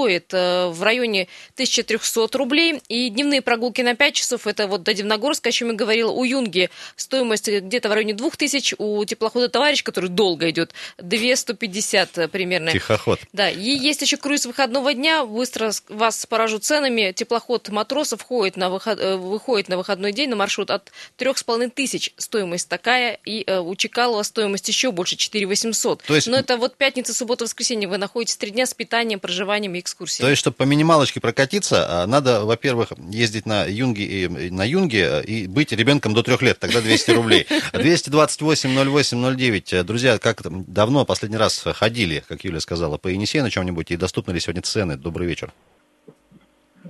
стоит 0.00 0.32
в 0.32 0.82
районе 0.82 1.28
1300 1.54 2.38
рублей. 2.38 2.80
И 2.88 3.10
дневные 3.10 3.42
прогулки 3.42 3.82
на 3.82 3.94
5 3.94 4.14
часов, 4.14 4.46
это 4.46 4.66
вот 4.66 4.82
до 4.82 4.94
Дивногорска, 4.94 5.50
о 5.50 5.52
чем 5.52 5.68
я 5.68 5.74
говорила, 5.74 6.10
у 6.10 6.24
Юнги 6.24 6.70
стоимость 6.96 7.48
где-то 7.48 7.88
в 7.88 7.92
районе 7.92 8.14
2000, 8.14 8.76
у 8.78 9.04
теплохода 9.04 9.48
«Товарищ», 9.48 9.82
который 9.82 10.08
долго 10.08 10.48
идет, 10.48 10.72
250 10.98 12.30
примерно. 12.30 12.72
Тихоход. 12.72 13.20
Да, 13.32 13.50
и 13.50 13.70
есть 13.70 14.00
еще 14.00 14.16
круиз 14.16 14.46
выходного 14.46 14.94
дня, 14.94 15.24
быстро 15.26 15.70
вас 15.88 16.24
поражу 16.24 16.58
ценами. 16.58 17.12
Теплоход 17.12 17.68
«Матросов» 17.68 18.22
входит 18.22 18.56
на 18.56 18.70
выход... 18.70 18.98
Э, 18.98 19.16
выходит 19.16 19.68
на 19.68 19.76
выходной 19.76 20.12
день 20.12 20.30
на 20.30 20.36
маршрут 20.36 20.70
от 20.70 20.90
3500 21.18 22.14
стоимость 22.16 22.68
такая, 22.68 23.18
и 23.24 23.44
э, 23.46 23.58
у 23.58 23.74
Чекалова 23.74 24.22
стоимость 24.22 24.68
еще 24.68 24.92
больше, 24.92 25.16
4800. 25.16 26.02
То 26.02 26.14
есть... 26.14 26.26
Но 26.26 26.36
это 26.36 26.56
вот 26.56 26.76
пятница, 26.76 27.12
суббота, 27.12 27.44
воскресенье, 27.44 27.88
вы 27.88 27.98
находитесь 27.98 28.36
три 28.36 28.50
дня 28.50 28.64
с 28.64 28.72
питанием, 28.72 29.20
проживанием 29.20 29.74
и 29.74 29.80
экскурсией. 29.92 30.24
То 30.24 30.30
есть, 30.30 30.40
чтобы 30.40 30.56
по 30.56 30.62
минималочке 30.64 31.20
прокатиться, 31.20 31.86
а, 31.88 32.06
надо, 32.06 32.44
во-первых, 32.44 32.92
ездить 33.10 33.46
на 33.46 33.64
юнге 33.64 34.04
и 34.04 34.50
на 34.50 34.64
юнге 34.66 35.22
и 35.22 35.46
быть 35.46 35.72
ребенком 35.72 36.14
до 36.14 36.22
трех 36.22 36.42
лет, 36.42 36.58
тогда 36.58 36.80
200 36.80 37.10
рублей. 37.12 37.46
228 37.72 38.70
08 38.90 39.36
09. 39.36 39.86
Друзья, 39.86 40.18
как 40.18 40.42
давно 40.66 41.04
последний 41.04 41.38
раз 41.38 41.64
ходили, 41.74 42.22
как 42.28 42.44
Юля 42.44 42.60
сказала, 42.60 42.98
по 42.98 43.08
Енисею 43.08 43.44
на 43.44 43.50
чем-нибудь, 43.50 43.90
и 43.90 43.96
доступны 43.96 44.32
ли 44.32 44.40
сегодня 44.40 44.62
цены? 44.62 44.96
Добрый 44.96 45.26
вечер. 45.26 45.52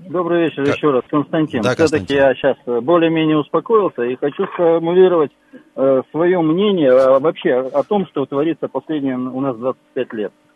Добрый 0.09 0.45
вечер 0.45 0.65
как? 0.65 0.77
еще 0.77 0.91
раз, 0.91 1.05
Константин. 1.09 1.63
Да, 1.63 1.75
Все-таки 1.75 2.15
я 2.15 2.35
сейчас 2.35 2.57
более-менее 2.67 3.39
успокоился 3.39 4.03
и 4.03 4.17
хочу 4.17 4.45
сформулировать 4.49 5.31
э, 5.77 6.03
свое 6.11 6.41
мнение 6.41 6.91
э, 6.91 7.19
вообще 7.21 7.55
о 7.55 7.83
том, 7.85 8.07
что 8.09 8.27
творится 8.27 8.67
последние 8.67 9.17
у 9.17 9.41
нас 9.41 9.57
25 9.57 10.13
лет. 10.15 10.33
А, 10.33 10.50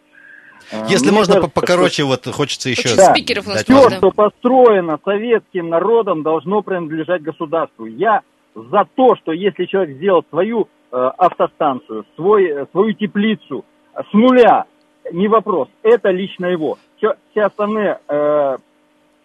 Если 0.88 1.08
Мне 1.08 1.18
можно 1.18 1.34
кажется, 1.34 1.54
покороче, 1.54 2.02
что... 2.02 2.06
вот 2.06 2.26
хочется 2.26 2.70
еще... 2.70 2.94
Да, 2.96 3.12
спикеров 3.12 3.46
дать 3.46 3.64
все, 3.64 3.90
что 3.90 4.10
построено 4.10 4.98
советским 5.04 5.68
народом, 5.68 6.22
должно 6.22 6.62
принадлежать 6.62 7.22
государству. 7.22 7.86
Я 7.86 8.22
за 8.54 8.86
то, 8.94 9.16
что 9.16 9.32
если 9.32 9.64
человек 9.66 9.96
сделал 9.96 10.24
свою 10.30 10.68
э, 10.92 10.96
автостанцию, 10.96 12.04
свой, 12.16 12.46
э, 12.46 12.66
свою 12.72 12.92
теплицу 12.92 13.64
с 13.94 14.12
нуля, 14.12 14.64
не 15.12 15.28
вопрос, 15.28 15.68
это 15.82 16.10
лично 16.10 16.46
его. 16.46 16.78
Все, 16.96 17.14
все 17.30 17.42
остальные 17.42 17.98
э, 18.08 18.56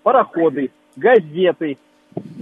пароходы, 0.04 0.71
газеты, 0.95 1.78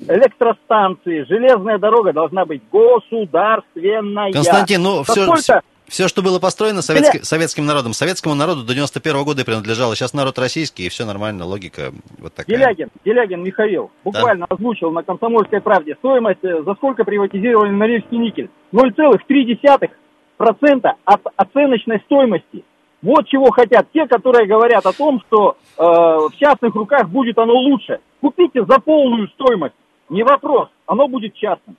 электростанции, 0.07 1.23
железная 1.23 1.77
дорога 1.77 2.13
должна 2.13 2.45
быть 2.45 2.61
государственная. 2.71 4.31
Константин, 4.31 4.81
ну 4.81 5.03
все, 5.03 5.33
все, 5.35 5.61
все, 5.87 6.07
что 6.07 6.21
было 6.21 6.39
построено 6.39 6.81
советски, 6.81 7.23
советским 7.23 7.65
народом, 7.65 7.93
советскому 7.93 8.35
народу 8.35 8.63
до 8.63 8.73
91 8.73 9.15
-го 9.15 9.23
года 9.23 9.45
принадлежало. 9.45 9.95
Сейчас 9.95 10.13
народ 10.13 10.37
российский, 10.37 10.85
и 10.85 10.89
все 10.89 11.05
нормально, 11.05 11.45
логика 11.45 11.93
вот 12.17 12.33
такая. 12.33 12.57
Делягин, 12.57 12.89
Делягин 13.05 13.43
Михаил 13.43 13.91
буквально 14.03 14.47
да? 14.49 14.55
озвучил 14.55 14.91
на 14.91 15.03
«Комсомольской 15.03 15.61
правде» 15.61 15.95
стоимость, 15.95 16.43
э, 16.43 16.63
за 16.63 16.73
сколько 16.75 17.05
приватизировали 17.05 17.71
Норильский 17.71 18.17
никель. 18.17 18.49
0,3% 18.73 20.91
от 21.05 21.21
оценочной 21.35 22.01
стоимости. 22.05 22.65
Вот 23.01 23.27
чего 23.27 23.51
хотят 23.51 23.87
те, 23.93 24.07
которые 24.07 24.47
говорят 24.47 24.85
о 24.85 24.91
том, 24.91 25.21
что 25.27 25.55
э, 25.77 25.83
в 25.83 26.33
частных 26.37 26.75
руках 26.75 27.07
будет 27.09 27.37
оно 27.37 27.53
лучше. 27.53 27.99
Купите 28.19 28.65
за 28.65 28.79
полную 28.79 29.29
стоимость. 29.29 29.75
Не 30.09 30.23
вопрос, 30.23 30.67
оно 30.85 31.07
будет 31.07 31.33
частным. 31.35 31.77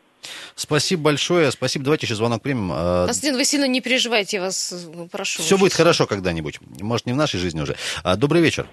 Спасибо 0.58 1.02
большое. 1.02 1.52
Спасибо. 1.52 1.84
Давайте 1.84 2.06
еще 2.06 2.16
звонок 2.16 2.42
примем. 2.42 2.70
А, 2.74 3.06
Константин, 3.06 3.36
вы 3.36 3.44
сильно 3.44 3.66
не 3.66 3.80
переживайте, 3.80 4.38
я 4.38 4.42
вас 4.42 4.72
э, 4.72 5.06
прошу. 5.10 5.40
Все 5.40 5.56
будет 5.56 5.72
хорошо 5.72 6.06
когда-нибудь. 6.06 6.58
Может, 6.80 7.06
не 7.06 7.12
в 7.12 7.16
нашей 7.16 7.38
жизни 7.38 7.60
уже. 7.60 7.76
А, 8.02 8.16
добрый 8.16 8.42
вечер. 8.42 8.66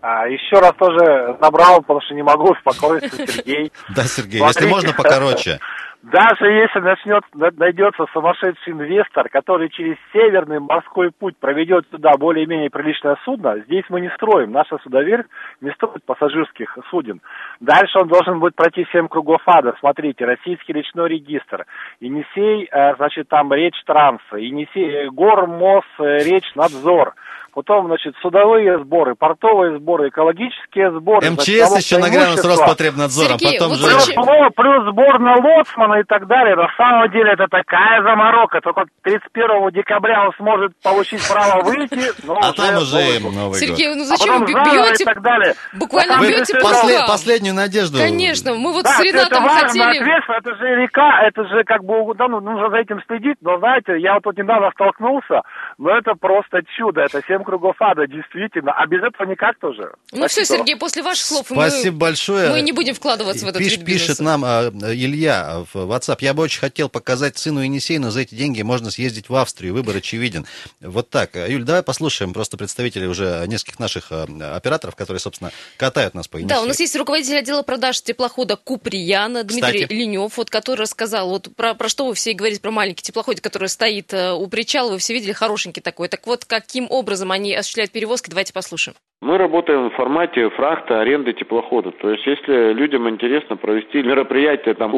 А, 0.00 0.28
еще 0.28 0.60
раз 0.60 0.74
тоже 0.78 1.36
набрал, 1.40 1.80
потому 1.80 2.00
что 2.00 2.14
не 2.14 2.22
могу 2.22 2.52
успокоиться, 2.52 3.10
Сергей. 3.26 3.72
Да, 3.96 4.04
Сергей, 4.04 4.40
если 4.40 4.66
можно, 4.66 4.92
покороче. 4.92 5.58
Даже 6.02 6.46
если 6.46 6.78
начнет, 6.78 7.24
найдется 7.58 8.06
сумасшедший 8.12 8.72
инвестор, 8.72 9.28
который 9.28 9.68
через 9.68 9.96
Северный 10.12 10.60
морской 10.60 11.10
путь 11.10 11.36
проведет 11.38 11.86
сюда 11.90 12.12
более-менее 12.16 12.70
приличное 12.70 13.16
судно, 13.24 13.58
здесь 13.66 13.84
мы 13.88 14.00
не 14.00 14.08
строим. 14.10 14.52
Наша 14.52 14.78
судоверфь 14.78 15.26
не 15.60 15.70
строит 15.72 16.04
пассажирских 16.04 16.78
суден. 16.90 17.20
Дальше 17.58 17.98
он 17.98 18.08
должен 18.08 18.38
будет 18.38 18.54
пройти 18.54 18.86
семь 18.92 19.08
кругов 19.08 19.42
ада. 19.46 19.74
Смотрите, 19.80 20.24
Российский 20.24 20.72
речной 20.72 21.08
регистр, 21.08 21.66
Енисей, 21.98 22.68
э, 22.70 22.94
значит, 22.94 23.28
там 23.28 23.52
речь 23.52 23.82
транса, 23.84 24.36
Енисей, 24.36 25.08
Гор, 25.08 25.48
МОС, 25.48 25.84
э, 25.98 26.18
речь 26.18 26.54
надзор 26.54 27.14
потом, 27.58 27.86
значит, 27.86 28.14
судовые 28.22 28.78
сборы, 28.78 29.16
портовые 29.16 29.78
сборы, 29.78 30.10
экологические 30.10 30.92
сборы. 30.92 31.28
МЧС 31.30 31.68
значит, 31.68 31.86
еще 31.86 31.98
нагрянул 31.98 32.36
с 32.36 32.44
Роспотребнадзором, 32.44 33.38
Сергей, 33.38 33.58
потом 33.58 33.70
вот 33.70 33.78
же... 33.78 33.86
Плюс, 33.86 34.52
плюс 34.54 34.92
сбор 34.92 35.18
на 35.18 35.34
лоцмана 35.34 35.87
и 35.96 36.04
так 36.04 36.26
далее. 36.26 36.56
На 36.56 36.68
самом 36.76 37.10
деле 37.10 37.32
это 37.32 37.46
такая 37.50 38.02
заморока. 38.02 38.60
Только 38.60 38.84
31 39.02 39.70
декабря 39.72 40.26
он 40.26 40.32
сможет 40.36 40.72
получить 40.82 41.26
право 41.28 41.62
выйти, 41.64 42.12
но 42.26 42.34
А 42.36 42.50
уже 42.50 42.52
там 42.54 42.76
уже 42.82 42.94
Новый 42.96 43.16
им 43.16 43.22
год. 43.22 43.34
Новый 43.34 43.60
Сергей, 43.60 43.94
ну 43.94 44.02
А 44.02 44.04
зачем 44.04 44.40
потом 44.40 44.46
вы 44.46 44.52
бьете? 44.84 45.02
и 45.02 45.06
так 45.06 45.22
далее. 45.22 45.54
Буквально 45.74 46.14
Потому 46.14 46.28
бьете 46.30 46.58
После-. 46.60 46.98
Последнюю 47.06 47.54
надежду. 47.54 47.98
Конечно, 47.98 48.54
мы 48.54 48.72
вот 48.72 48.84
Да, 48.84 48.90
с 48.90 48.94
всё 49.00 49.08
это 49.08 49.18
Ренатом 49.18 49.44
важно, 49.44 49.68
хотели... 49.68 49.98
ответственно, 50.00 50.36
это 50.38 50.54
же 50.56 50.64
река, 50.82 51.22
это 51.26 51.44
же 51.48 51.64
как 51.64 51.84
бы, 51.84 52.14
да, 52.14 52.28
ну, 52.28 52.40
нужно 52.40 52.70
за 52.70 52.76
этим 52.76 53.00
следить, 53.06 53.36
но 53.40 53.58
знаете, 53.58 53.98
я 53.98 54.14
вот 54.14 54.24
тут 54.24 54.36
недавно 54.38 54.70
столкнулся, 54.72 55.42
но 55.78 55.90
это 55.96 56.14
просто 56.14 56.60
чудо, 56.76 57.02
это 57.02 57.20
семь 57.26 57.42
кругов 57.44 57.76
ада, 57.80 58.06
действительно, 58.06 58.72
а 58.72 58.86
без 58.86 59.02
этого 59.02 59.26
никак 59.28 59.58
тоже. 59.58 59.92
Ну 60.12 60.26
все, 60.26 60.44
Спасибо. 60.44 60.58
Сергей, 60.58 60.76
после 60.76 61.02
ваших 61.02 61.24
слов 61.24 61.46
Спасибо 61.50 61.94
мы, 61.94 62.00
большое. 62.00 62.50
мы 62.50 62.60
не 62.60 62.72
будем 62.72 62.94
вкладываться 62.94 63.46
в 63.46 63.48
этот 63.48 63.62
Пиш- 63.62 63.84
пишет 63.84 64.20
нам 64.20 64.42
а, 64.44 64.70
Илья 64.92 65.62
в 65.72 65.77
WhatsApp. 65.86 66.18
Я 66.20 66.34
бы 66.34 66.42
очень 66.42 66.60
хотел 66.60 66.88
показать 66.88 67.38
сыну 67.38 67.60
Енисея, 67.60 67.98
но 67.98 68.10
за 68.10 68.20
эти 68.20 68.34
деньги 68.34 68.62
можно 68.62 68.90
съездить 68.90 69.28
в 69.28 69.34
Австрию. 69.34 69.74
Выбор 69.74 69.96
очевиден. 69.96 70.46
Вот 70.80 71.10
так. 71.10 71.36
Юль, 71.36 71.64
давай 71.64 71.82
послушаем 71.82 72.32
просто 72.32 72.56
представителей 72.56 73.06
уже 73.06 73.44
нескольких 73.46 73.78
наших 73.78 74.08
а, 74.10 74.26
операторов, 74.56 74.96
которые, 74.96 75.20
собственно, 75.20 75.50
катают 75.76 76.14
нас 76.14 76.28
по 76.28 76.38
Енисею. 76.38 76.60
Да, 76.60 76.64
у 76.64 76.66
нас 76.66 76.80
есть 76.80 76.96
руководитель 76.96 77.38
отдела 77.38 77.62
продаж 77.62 78.00
теплохода 78.02 78.56
Куприяна 78.56 79.44
Дмитрий 79.44 79.82
Кстати. 79.82 79.92
Ленев, 79.92 80.36
вот, 80.36 80.50
который 80.50 80.80
рассказал, 80.80 81.28
вот 81.28 81.48
про, 81.56 81.74
про 81.74 81.88
что 81.88 82.06
вы 82.06 82.14
все 82.14 82.32
говорите, 82.32 82.60
про 82.60 82.70
маленький 82.70 83.02
теплоходик, 83.02 83.42
который 83.42 83.68
стоит 83.68 84.12
э, 84.12 84.32
у 84.32 84.46
причала, 84.48 84.92
вы 84.92 84.98
все 84.98 85.14
видели, 85.14 85.32
хорошенький 85.32 85.80
такой. 85.80 86.08
Так 86.08 86.26
вот, 86.26 86.44
каким 86.44 86.86
образом 86.90 87.30
они 87.30 87.54
осуществляют 87.54 87.92
перевозки, 87.92 88.30
давайте 88.30 88.52
послушаем. 88.52 88.96
Мы 89.20 89.36
работаем 89.36 89.90
в 89.90 89.94
формате 89.94 90.48
фрахта, 90.50 91.00
аренды 91.00 91.32
теплохода. 91.32 91.90
То 91.90 92.10
есть, 92.10 92.24
если 92.24 92.72
людям 92.72 93.08
интересно 93.08 93.56
провести 93.56 94.00
мероприятие 94.02 94.74
там 94.74 94.94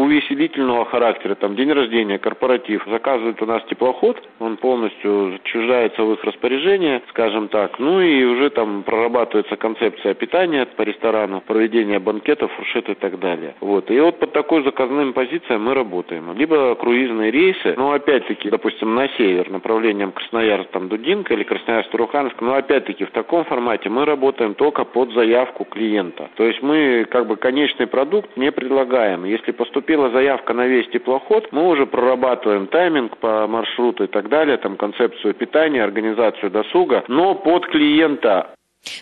увеселительного 0.70 0.84
характера, 0.84 1.34
там 1.34 1.56
день 1.56 1.72
рождения, 1.72 2.18
корпоратив, 2.18 2.84
заказывают 2.86 3.42
у 3.42 3.46
нас 3.46 3.62
теплоход, 3.64 4.22
он 4.38 4.56
полностью 4.56 5.38
чужается 5.44 6.02
в 6.02 6.12
их 6.12 6.24
распоряжение, 6.24 7.02
скажем 7.10 7.48
так. 7.48 7.78
Ну 7.78 8.00
и 8.00 8.24
уже 8.24 8.50
там 8.50 8.82
прорабатывается 8.82 9.56
концепция 9.56 10.14
питания 10.14 10.66
по 10.76 10.82
ресторану, 10.82 11.40
проведение 11.40 11.98
банкетов, 11.98 12.50
фуршет 12.52 12.88
и 12.88 12.94
так 12.94 13.18
далее. 13.18 13.54
Вот. 13.60 13.90
И 13.90 14.00
вот 14.00 14.18
под 14.18 14.32
такой 14.32 14.62
заказным 14.62 15.12
позициям 15.12 15.64
мы 15.64 15.74
работаем. 15.74 16.32
Либо 16.36 16.74
круизные 16.74 17.30
рейсы, 17.30 17.74
но 17.76 17.92
опять-таки, 17.92 18.50
допустим, 18.50 18.94
на 18.94 19.08
север, 19.16 19.50
направлением 19.50 20.12
Красноярск, 20.12 20.70
там, 20.70 20.88
Дудинка 20.88 21.34
или 21.34 21.44
Красноярск-Туруханск, 21.44 22.34
но 22.40 22.54
опять-таки 22.54 23.04
в 23.04 23.10
таком 23.10 23.44
формате 23.44 23.88
мы 23.88 24.04
работаем 24.04 24.54
только 24.54 24.84
под 24.84 25.12
заявку 25.12 25.64
клиента. 25.64 26.28
То 26.36 26.44
есть 26.44 26.62
мы 26.62 27.06
как 27.10 27.26
бы 27.26 27.36
конечный 27.36 27.86
продукт 27.86 28.36
не 28.36 28.52
предлагаем. 28.52 29.24
Если 29.24 29.52
поступила 29.52 30.10
заявка 30.10 30.54
на 30.54 30.59
весь 30.66 30.88
теплоход, 30.90 31.52
мы 31.52 31.68
уже 31.68 31.86
прорабатываем 31.86 32.66
тайминг 32.66 33.18
по 33.18 33.46
маршруту 33.46 34.04
и 34.04 34.06
так 34.06 34.28
далее, 34.28 34.56
там 34.58 34.76
концепцию 34.76 35.34
питания, 35.34 35.82
организацию 35.82 36.50
досуга, 36.50 37.04
но 37.08 37.34
под 37.34 37.66
клиента. 37.66 38.54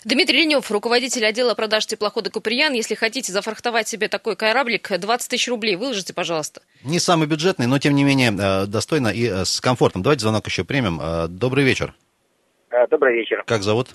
Дмитрий 0.04 0.38
Ленев, 0.38 0.70
руководитель 0.70 1.24
отдела 1.24 1.54
продаж 1.54 1.86
теплохода 1.86 2.30
Куприян. 2.30 2.72
Если 2.72 2.94
хотите 2.96 3.32
зафрахтовать 3.32 3.86
себе 3.86 4.08
такой 4.08 4.34
кораблик, 4.34 4.90
20 4.98 5.30
тысяч 5.30 5.48
рублей 5.48 5.76
выложите, 5.76 6.12
пожалуйста. 6.12 6.62
Не 6.84 6.98
самый 6.98 7.28
бюджетный, 7.28 7.66
но 7.66 7.78
тем 7.78 7.94
не 7.94 8.02
менее 8.02 8.32
э, 8.32 8.66
достойно 8.66 9.08
и 9.08 9.28
э, 9.28 9.44
с 9.44 9.60
комфортом. 9.60 10.02
Давайте 10.02 10.22
звонок 10.22 10.46
еще 10.46 10.64
примем. 10.64 10.98
Э, 11.00 11.28
Добрый 11.28 11.64
вечер. 11.64 11.94
Добрый 12.90 13.14
вечер, 13.14 13.44
Как 13.46 13.62
зовут? 13.62 13.88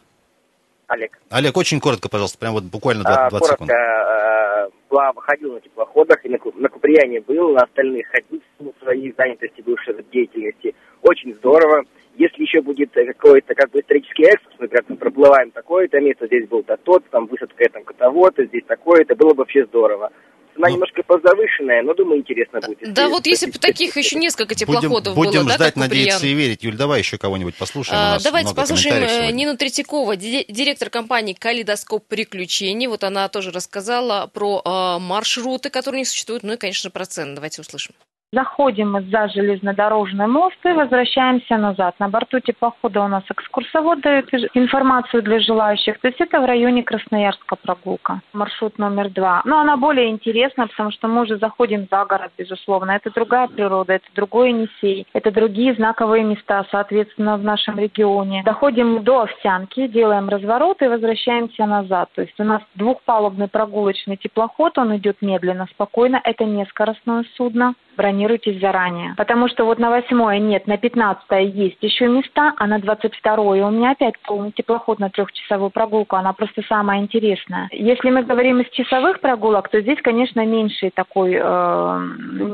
Олег. 0.87 1.19
Олег, 1.29 1.55
очень 1.57 1.79
коротко, 1.79 2.09
пожалуйста, 2.09 2.37
прям 2.37 2.53
вот 2.53 2.63
буквально 2.63 3.03
20, 3.03 3.19
А, 3.19 3.29
20 3.29 3.47
секунд. 3.51 3.69
Коротко, 3.69 4.72
а, 4.97 5.13
была- 5.13 5.21
ходил 5.21 5.53
на 5.53 5.61
теплоходах, 5.61 6.25
и 6.25 6.29
на, 6.29 6.37
на 6.55 6.69
Куприяне 6.69 7.21
был, 7.21 7.53
на 7.53 7.63
остальных 7.63 8.07
ходил 8.07 8.41
в 8.59 8.83
своей 8.83 9.13
занятости, 9.17 9.61
бывшей 9.61 9.95
деятельности. 10.11 10.75
Очень 11.01 11.33
здорово. 11.35 11.83
Если 12.15 12.43
еще 12.43 12.61
будет 12.61 12.95
э, 12.95 13.05
какой-то 13.05 13.55
как 13.55 13.71
бы 13.71 13.79
исторический 13.79 14.25
экскурс, 14.25 14.55
например, 14.59 14.85
мы 14.87 14.95
проплываем 14.97 15.51
такое-то 15.51 15.99
место, 15.99 16.27
здесь 16.27 16.47
был 16.47 16.63
то 16.63 16.77
тот, 16.77 17.03
там 17.09 17.25
высадка 17.25 17.65
там 17.71 17.83
того-то, 17.83 18.45
здесь 18.45 18.63
такое-то, 18.67 19.15
было 19.15 19.33
бы 19.33 19.39
вообще 19.39 19.65
здорово. 19.65 20.11
Цена 20.55 20.67
Ну. 20.67 20.73
немножко 20.75 21.01
позавышенная, 21.03 21.81
но 21.83 21.93
думаю, 21.93 22.19
интересно 22.19 22.61
будет. 22.61 22.93
Да 22.93 23.09
вот 23.09 23.25
если 23.25 23.47
бы 23.47 23.57
таких 23.57 23.97
еще 23.97 24.15
несколько 24.17 24.53
Будем, 24.55 24.57
теплоходов 24.59 25.15
будем 25.15 25.31
было, 25.41 25.43
да, 25.49 25.55
ждать, 25.55 25.73
как 25.73 25.83
Куприян. 25.83 25.89
надеяться 26.05 26.27
и 26.27 26.33
верить. 26.33 26.63
Юль, 26.63 26.75
давай 26.75 26.99
еще 26.99 27.17
кого-нибудь 27.17 27.55
послушаем. 27.55 27.97
А, 27.99 28.19
Давайте 28.23 28.53
послушаем 28.53 29.03
э, 29.03 29.07
сегодня. 29.09 29.31
Нину 29.31 29.57
Третьякова, 29.57 30.15
ди- 30.15 30.45
директор 30.47 30.89
компании 30.89 31.33
«Калейдоскоп 31.33 32.07
приключений». 32.07 32.87
Вот 32.87 33.03
она 33.03 33.27
тоже 33.29 33.51
рассказала 33.51 34.27
про 34.27 34.61
э, 34.63 34.99
маршруты, 35.01 35.69
которые 35.69 35.99
не 36.01 36.05
существуют, 36.05 36.43
ну 36.43 36.53
и, 36.53 36.57
конечно, 36.57 36.89
про 36.91 37.05
цены. 37.05 37.33
Давайте 37.35 37.61
услышим. 37.61 37.93
Заходим 38.33 38.93
мы 38.93 39.01
за 39.03 39.27
железнодорожный 39.27 40.25
мост 40.25 40.57
и 40.65 40.71
возвращаемся 40.71 41.55
назад. 41.55 41.93
На 41.99 42.09
борту 42.09 42.39
теплохода 42.39 43.03
у 43.03 43.07
нас 43.07 43.21
экскурсовод 43.29 44.01
дает 44.01 44.33
информацию 44.55 45.21
для 45.21 45.39
желающих. 45.39 45.99
То 45.99 46.07
есть 46.07 46.19
это 46.19 46.41
в 46.41 46.45
районе 46.45 46.81
Красноярска 46.81 47.55
прогулка. 47.55 48.21
Маршрут 48.33 48.79
номер 48.79 49.11
два. 49.11 49.43
Но 49.45 49.59
она 49.59 49.77
более 49.77 50.09
интересна, 50.09 50.65
потому 50.65 50.89
что 50.89 51.07
мы 51.07 51.21
уже 51.21 51.37
заходим 51.37 51.87
за 51.91 52.05
город, 52.05 52.31
безусловно. 52.35 52.93
Это 52.93 53.11
другая 53.11 53.47
природа, 53.47 53.93
это 53.93 54.07
другой 54.15 54.49
Енисей, 54.49 55.05
это 55.13 55.29
другие 55.29 55.75
знаковые 55.75 56.23
места, 56.23 56.65
соответственно, 56.71 57.37
в 57.37 57.43
нашем 57.43 57.77
регионе. 57.77 58.41
Доходим 58.43 59.03
до 59.03 59.21
Овсянки, 59.21 59.85
делаем 59.85 60.27
разворот 60.27 60.81
и 60.81 60.87
возвращаемся 60.87 61.67
назад. 61.67 62.09
То 62.15 62.23
есть 62.23 62.39
у 62.39 62.43
нас 62.43 62.63
двухпалубный 62.73 63.47
прогулочный 63.47 64.17
теплоход, 64.17 64.79
он 64.79 64.97
идет 64.97 65.17
медленно, 65.21 65.67
спокойно. 65.67 66.19
Это 66.23 66.45
не 66.45 66.65
скоростное 66.65 67.25
судно 67.37 67.75
бронируйтесь 68.23 68.59
заранее. 68.59 69.13
Потому 69.17 69.47
что 69.47 69.65
вот 69.65 69.79
на 69.79 69.89
восьмое 69.89 70.39
нет, 70.39 70.67
на 70.67 70.77
пятнадцатое 70.77 71.41
есть 71.41 71.77
еще 71.81 72.07
места, 72.07 72.53
а 72.57 72.67
на 72.67 72.79
двадцать 72.79 73.15
второе 73.15 73.65
у 73.65 73.71
меня 73.71 73.91
опять 73.91 74.15
полный 74.25 74.51
теплоход 74.51 74.99
на 74.99 75.09
трехчасовую 75.09 75.69
прогулку, 75.69 76.15
она 76.15 76.33
просто 76.33 76.61
самая 76.67 76.99
интересная. 76.99 77.67
Если 77.71 78.09
мы 78.09 78.23
говорим 78.23 78.61
из 78.61 78.69
часовых 78.71 79.19
прогулок, 79.19 79.69
то 79.69 79.81
здесь, 79.81 79.99
конечно, 80.01 80.45
меньше 80.45 80.91
такой, 80.93 81.33
э, 81.35 81.99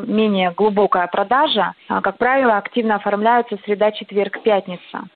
менее 0.07 0.51
глубокая 0.55 1.07
продажа. 1.07 1.73
А, 1.87 2.01
Как 2.01 2.17
правило, 2.17 2.57
активно 2.57 2.95
оформляются 2.95 3.57
среда, 3.65 3.91
четверг, 3.91 4.41
пятница. 4.41 5.07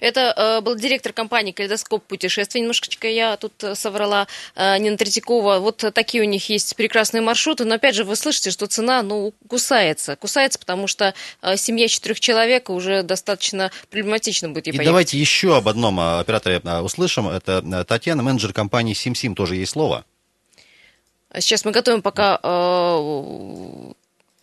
Это 0.00 0.34
э, 0.36 0.60
был 0.60 0.76
директор 0.76 1.12
компании 1.12 1.52
«Калейдоскоп 1.52 2.04
путешествий». 2.04 2.60
Немножечко 2.60 3.08
я 3.08 3.36
тут 3.36 3.52
э, 3.64 3.74
соврала 3.74 4.26
э, 4.54 4.78
Нина 4.78 4.96
Третьякова. 4.96 5.58
Вот 5.58 5.84
такие 5.94 6.22
у 6.22 6.26
них 6.26 6.48
есть 6.48 6.76
прекрасные 6.76 7.22
маршруты. 7.22 7.64
Но, 7.64 7.76
опять 7.76 7.94
же, 7.94 8.04
вы 8.04 8.16
слышите, 8.16 8.50
что 8.50 8.66
цена, 8.66 9.02
ну, 9.02 9.32
кусается. 9.48 10.16
Кусается, 10.16 10.58
потому 10.58 10.86
что 10.86 11.14
э, 11.42 11.56
семья 11.56 11.88
четырех 11.88 12.20
человек 12.20 12.70
уже 12.70 13.02
достаточно 13.02 13.70
проблематично 13.90 14.48
будет 14.48 14.66
ей 14.66 14.72
И 14.72 14.76
поехать. 14.76 14.86
давайте 14.86 15.18
еще 15.18 15.56
об 15.56 15.68
одном 15.68 15.98
а, 16.00 16.20
операторе 16.20 16.60
а, 16.64 16.82
услышим. 16.82 17.28
Это 17.28 17.84
Татьяна, 17.84 18.22
менеджер 18.22 18.52
компании 18.52 18.94
SimSim, 18.94 19.34
тоже 19.34 19.56
есть 19.56 19.72
слово. 19.72 20.04
Сейчас 21.38 21.64
мы 21.64 21.70
готовим 21.70 22.02
пока 22.02 22.40
э, 22.42 23.92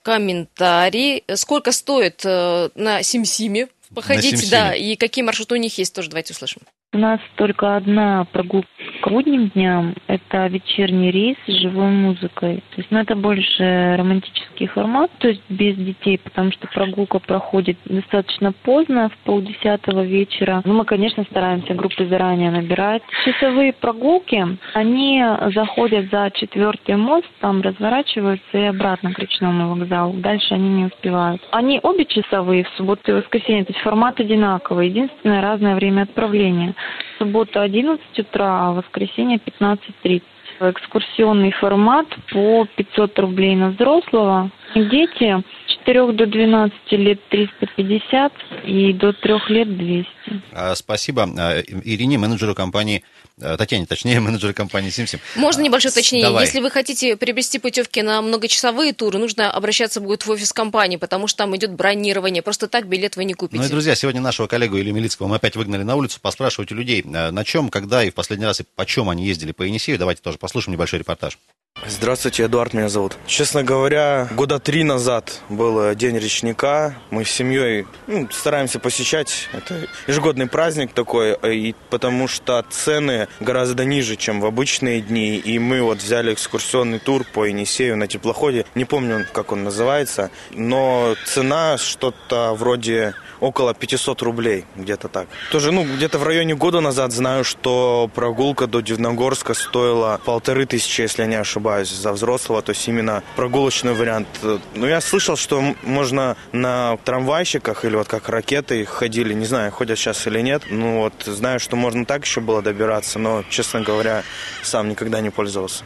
комментарий. 0.04 1.24
Сколько 1.36 1.74
стоит 1.74 2.22
э, 2.24 2.70
на 2.76 3.04
Симсиме 3.04 3.68
походить, 3.94 4.50
да, 4.52 4.74
и 4.74 4.96
какие 4.96 5.24
маршруты 5.24 5.56
у 5.56 5.58
них 5.58 5.78
есть, 5.78 5.96
тоже 5.96 6.10
давайте 6.10 6.34
услышим. 6.34 6.62
У 6.94 7.00
нас 7.00 7.20
только 7.36 7.76
одна 7.76 8.26
прогулка 8.32 8.68
к 9.02 9.10
будним 9.10 9.50
дням. 9.50 9.94
Это 10.08 10.48
вечерний 10.48 11.12
рейс 11.12 11.36
с 11.46 11.52
живой 11.52 11.90
музыкой. 11.90 12.64
То 12.72 12.78
есть, 12.78 12.90
ну, 12.92 13.00
это 13.00 13.14
больше 13.16 13.96
романтический 13.98 14.68
формат, 14.68 15.12
то 15.20 15.28
есть 15.28 15.42
без 15.50 15.76
детей, 15.76 16.18
потому 16.18 16.52
что 16.54 16.68
прогулка 16.68 17.20
проходит 17.20 17.78
достаточно 17.86 18.54
поздно, 18.54 19.10
в 19.10 19.18
полдесятого 19.26 20.04
вечера. 20.06 20.62
Ну, 20.64 20.76
мы, 20.76 20.86
конечно, 20.86 21.26
стараемся 21.30 21.74
группы 21.74 22.08
заранее 22.08 22.52
набирать. 22.52 23.04
Часовые 23.26 23.74
прогулки, 23.74 24.58
они 24.74 25.22
заходят 25.54 26.10
за 26.10 26.32
четвертый 26.34 26.96
мост, 26.96 27.28
там 27.42 27.62
разворачиваются 27.62 28.58
и 28.58 28.64
обратно 28.64 29.14
к 29.14 29.20
речному 29.20 29.76
вокзалу. 29.76 30.14
Дальше 30.14 30.54
они 30.54 30.70
не 30.70 30.86
успевают. 30.86 31.42
Они 31.52 31.82
обе 31.84 32.06
часовые, 32.06 32.64
в 32.64 32.70
субботу 32.78 33.12
и 33.12 33.16
воскресенье, 33.16 33.66
то 33.66 33.74
есть 33.78 33.84
формат 33.84 34.20
одинаковый. 34.20 34.90
Единственное, 34.90 35.42
разное 35.42 35.76
время 35.76 36.04
отправления. 36.04 36.76
Суббота 37.18 37.62
11 37.62 38.20
утра, 38.20 38.68
а 38.68 38.72
воскресенье 38.74 39.38
15.30. 39.38 40.22
Экскурсионный 40.60 41.52
формат 41.52 42.08
по 42.32 42.66
500 42.76 43.20
рублей 43.20 43.56
на 43.56 43.70
взрослого. 43.70 44.50
Дети 44.76 45.44
4 45.86 46.12
до 46.14 46.26
12 46.26 46.74
лет 46.92 47.20
350 47.30 48.34
и 48.66 48.94
до 48.94 49.14
3 49.14 49.34
лет 49.50 49.78
200. 49.78 50.10
А, 50.54 50.76
спасибо 50.76 51.24
а, 51.38 51.62
Ирине, 51.62 52.18
менеджеру 52.18 52.56
компании 52.56 53.04
Э, 53.40 53.56
Татьяне, 53.56 53.86
точнее, 53.86 54.20
менеджеры 54.20 54.54
компании 54.54 54.90
Симсим. 54.90 55.20
Можно 55.36 55.62
небольшое 55.62 55.92
уточнение? 55.92 56.28
Давай. 56.28 56.46
Если 56.46 56.60
вы 56.60 56.72
хотите 56.72 57.16
приобрести 57.16 57.60
путевки 57.60 58.02
на 58.02 58.22
многочасовые 58.22 58.94
туры, 58.94 59.20
нужно 59.20 59.52
обращаться 59.52 60.02
будет 60.02 60.26
в 60.26 60.32
офис 60.32 60.52
компании, 60.54 60.98
потому 60.98 61.28
что 61.28 61.40
там 61.40 61.56
идет 61.56 61.72
бронирование. 61.72 62.42
Просто 62.42 62.68
так 62.68 62.88
билет 62.88 63.16
вы 63.16 63.26
не 63.26 63.34
купите. 63.34 63.62
Ну 63.62 63.68
и, 63.68 63.72
друзья, 63.72 63.96
сегодня 63.96 64.22
нашего 64.22 64.48
коллегу 64.48 64.78
Илью 64.80 64.94
Милицкого 64.94 65.28
мы 65.28 65.36
опять 65.36 65.56
выгнали 65.56 65.84
на 65.84 65.96
улицу 65.96 66.20
поспрашивать 66.20 66.72
у 66.72 66.76
людей, 66.76 67.04
на 67.04 67.44
чем, 67.44 67.70
когда 67.70 68.04
и 68.04 68.10
в 68.10 68.16
последний 68.16 68.46
раз 68.46 68.60
и 68.62 68.66
почем 68.76 69.10
они 69.10 69.26
ездили 69.26 69.52
по 69.52 69.64
Енисею. 69.64 70.00
Давайте 70.00 70.22
тоже 70.22 70.38
послушаем 70.38 70.74
небольшой 70.74 71.00
репортаж. 71.00 71.38
Здравствуйте, 71.86 72.46
Эдуард 72.46 72.74
меня 72.74 72.90
зовут. 72.90 73.18
Честно 73.28 73.64
говоря, 73.64 74.28
года 74.32 74.60
три 74.60 74.84
назад 74.84 75.42
был 75.48 75.94
День 75.94 76.18
речника. 76.18 76.96
Мы 77.12 77.24
с 77.24 77.30
семьей 77.30 77.86
ну, 78.08 78.28
стараемся 78.32 78.80
посещать. 78.80 79.48
Это 79.54 79.88
ежегодный 80.08 80.48
праздник 80.48 80.92
такой, 80.92 81.38
и 81.44 81.76
потому 81.90 82.28
что 82.28 82.66
цены 82.70 83.28
гораздо 83.40 83.86
ниже, 83.86 84.16
чем 84.16 84.42
в 84.42 84.46
обычные 84.46 85.02
дни. 85.02 85.38
И 85.38 85.60
мы 85.60 85.82
вот 85.82 86.00
взяли 86.00 86.34
экскурсионный 86.34 87.00
тур 87.00 87.24
по 87.24 87.46
Енисею 87.46 87.96
на 87.96 88.08
теплоходе. 88.08 88.66
Не 88.74 88.86
помню, 88.86 89.26
как 89.32 89.52
он 89.52 89.64
называется, 89.64 90.32
но 90.52 91.16
цена 91.26 91.78
что-то 91.78 92.54
вроде 92.56 93.14
около 93.40 93.74
500 93.74 94.22
рублей, 94.24 94.66
где-то 94.76 95.08
так. 95.10 95.28
Тоже, 95.52 95.72
ну, 95.72 95.84
где-то 95.84 96.18
в 96.18 96.24
районе 96.24 96.56
года 96.56 96.82
назад 96.82 97.12
знаю, 97.14 97.44
что 97.44 98.10
прогулка 98.14 98.66
до 98.66 98.82
Дивногорска 98.82 99.54
стоила 99.54 100.20
полторы 100.26 100.66
тысячи, 100.66 101.02
если 101.02 101.22
я 101.22 101.28
не 101.28 101.36
ошибаюсь, 101.36 101.67
за 101.84 102.12
взрослого, 102.12 102.62
то 102.62 102.72
есть 102.72 102.88
именно 102.88 103.24
прогулочный 103.36 103.94
вариант. 103.94 104.28
Но 104.76 104.88
я 104.88 105.02
слышал, 105.02 105.36
что 105.36 105.64
можно 105.84 106.36
на 106.52 106.98
трамвайщиках 107.04 107.86
или 107.86 107.96
вот 107.96 108.08
как 108.08 108.30
ракеты 108.30 108.86
ходили, 108.86 109.34
не 109.34 109.46
знаю, 109.46 109.72
ходят 109.72 109.98
сейчас 109.98 110.26
или 110.28 110.42
нет. 110.42 110.64
Ну 110.70 111.00
вот, 111.00 111.14
знаю, 111.26 111.60
что 111.60 111.76
можно 111.76 112.06
так 112.06 112.26
еще 112.26 112.42
было 112.42 112.62
добираться, 112.62 113.20
но, 113.20 113.44
честно 113.50 113.82
говоря, 113.82 114.24
сам 114.64 114.90
никогда 114.90 115.22
не 115.22 115.30
пользовался. 115.30 115.84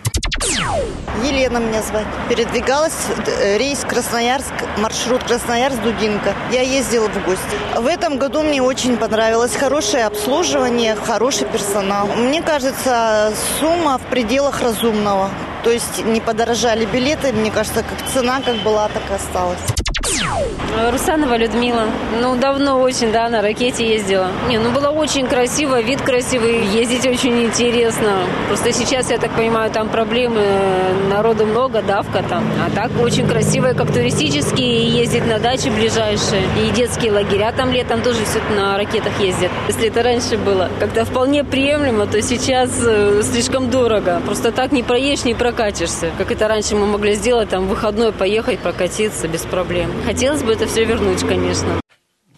Елена 1.24 1.58
меня 1.58 1.82
звать. 1.84 2.08
Передвигалась 2.30 2.94
э, 3.28 3.58
рейс 3.58 3.80
Красноярск, 3.80 4.54
маршрут 4.78 5.24
Красноярск-Дудинка. 5.24 6.34
Я 6.52 6.62
ездила 6.62 7.08
в 7.10 7.26
гости. 7.26 7.58
В 7.78 7.86
этом 7.86 8.18
году 8.18 8.42
мне 8.42 8.62
очень 8.62 8.98
понравилось. 8.98 9.56
Хорошее 9.56 10.06
обслуживание, 10.06 10.96
хороший 10.96 11.48
персонал. 11.48 12.08
Мне 12.08 12.42
кажется, 12.42 13.34
сумма 13.60 13.98
в 13.98 14.06
пределах 14.10 14.62
разумного. 14.62 15.30
То 15.64 15.70
есть 15.70 16.04
не 16.04 16.22
подорожали 16.22 16.86
билеты, 16.86 17.32
мне 17.34 17.52
кажется, 17.52 17.84
как 17.84 18.10
цена 18.12 18.42
как 18.42 18.56
была, 18.64 18.88
так 18.90 19.04
и 19.10 19.14
осталась. 19.14 19.81
Русанова 20.90 21.36
Людмила. 21.38 21.86
Ну, 22.22 22.36
давно 22.36 22.80
очень, 22.80 23.12
да, 23.12 23.30
на 23.30 23.42
ракете 23.42 23.88
ездила. 23.88 24.28
Не, 24.48 24.58
ну, 24.58 24.72
было 24.72 24.90
очень 24.90 25.28
красиво, 25.28 25.82
вид 25.82 26.02
красивый, 26.02 26.66
ездить 26.66 27.06
очень 27.06 27.44
интересно. 27.44 28.14
Просто 28.48 28.72
сейчас, 28.72 29.10
я 29.10 29.18
так 29.18 29.32
понимаю, 29.32 29.70
там 29.72 29.90
проблемы, 29.90 30.42
народу 31.10 31.46
много, 31.46 31.82
давка 31.82 32.24
там. 32.24 32.44
А 32.66 32.70
так 32.74 32.92
очень 33.02 33.28
красиво, 33.28 33.74
как 33.74 33.92
туристические, 33.92 34.88
ездить 34.88 35.28
на 35.28 35.40
дачи 35.40 35.70
ближайшие. 35.70 36.44
И 36.64 36.72
детские 36.72 37.12
лагеря 37.12 37.52
там 37.52 37.72
летом 37.72 38.02
тоже 38.02 38.24
все 38.26 38.40
на 38.56 38.78
ракетах 38.78 39.20
ездят. 39.20 39.52
Если 39.68 39.88
это 39.88 40.04
раньше 40.04 40.38
было 40.38 40.70
как-то 40.80 41.06
вполне 41.06 41.44
приемлемо, 41.44 42.08
то 42.08 42.22
сейчас 42.22 42.72
э, 42.86 43.22
слишком 43.24 43.70
дорого. 43.70 44.22
Просто 44.26 44.52
так 44.52 44.72
не 44.72 44.84
проедешь, 44.84 45.26
не 45.26 45.34
прокатишься. 45.34 46.12
Как 46.18 46.32
это 46.32 46.48
раньше 46.48 46.76
мы 46.76 46.86
могли 46.86 47.16
сделать, 47.16 47.50
там, 47.50 47.68
выходной 47.68 48.12
поехать, 48.12 48.60
прокатиться 48.60 49.28
без 49.28 49.42
проблем. 49.42 49.92
Хотелось 50.06 50.44
бы 50.44 50.54
это 50.54 50.68
все 50.68 50.84
вернуть, 50.84 51.22
конечно. 51.22 51.80